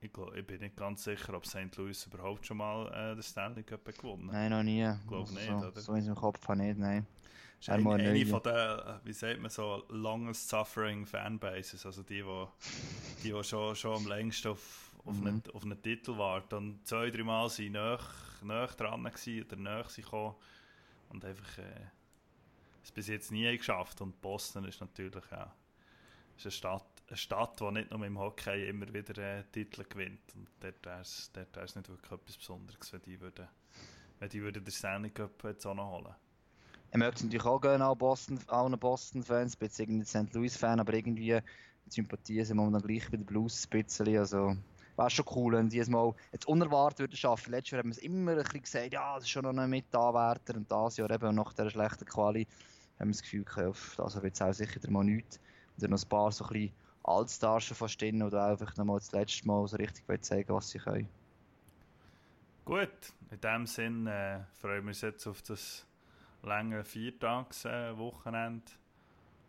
[0.00, 1.76] ich, glaub, ich bin nicht ganz sicher, ob St.
[1.76, 4.34] Louis überhaupt schon mal äh, den Stanley Cup gewonnen hat.
[4.34, 4.84] Nein, noch nie.
[4.84, 5.80] Ich glaube nicht, so, oder?
[5.80, 7.06] So in seinem Kopf habe ich nicht, nein.
[7.60, 12.46] ist eine, eine von den, wie sagt man so, longest suffering Fanbases, also die, die,
[13.22, 15.26] die, die schon, schon am längsten auf auf, mhm.
[15.26, 16.54] einen, auf einen Titel warten.
[16.54, 17.98] Und zwei, drei Mal waren näher,
[18.42, 20.34] näher dran gewesen, oder näher gekommen.
[21.08, 21.86] Und einfach, äh,
[22.82, 24.00] es bis jetzt nie geschafft.
[24.00, 25.52] Und Boston ist natürlich ja,
[26.36, 30.34] ist eine Stadt, eine Stadt, die nicht nur im Hockey immer wieder äh, Titel gewinnt.
[30.34, 33.48] Und dort wäre es nicht wirklich etwas Besonderes, wenn die würden,
[34.18, 36.14] wenn die würden den Stanley Cup jetzt auch noch holen.
[36.90, 40.34] Ich möchte natürlich auch gerne an Boston, allen Boston-Fans, beziehungsweise St.
[40.34, 41.40] Louis-Fan, aber irgendwie
[41.86, 44.18] die Sympathien sind momentan gleich bei den Blues ein bisschen.
[44.18, 44.56] Also,
[44.96, 47.50] wäre schon cool, wenn die es mal jetzt unerwartet würden schaffen.
[47.50, 49.70] Letztes Jahr haben wir es immer ein bisschen gesagt, ja, das ist schon noch ein
[49.70, 52.46] Mitanwärter und das Jahr eben nach dieser schlechten Quali
[52.98, 55.38] haben wir das Gefühl gehabt, also wird es auch sicher mal nichts.
[55.76, 58.98] Und dann noch ein paar so ein bisschen schon fast drin oder einfach noch mal
[58.98, 61.08] das letzte Mal so richtig zeigen, was sie können.
[62.64, 65.84] Gut, in dem Sinn äh, freuen wir uns jetzt auf das
[66.42, 68.70] lange Viertags-Wochenende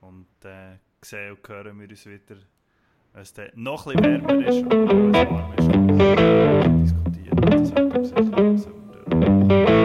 [0.01, 2.37] und äh, sehen und hören wir uns wieder,
[3.13, 5.67] wenn es dann noch ein wärmer ist und es warm ist,
[6.81, 7.37] diskutieren.
[7.37, 9.82] Das sollte sicher.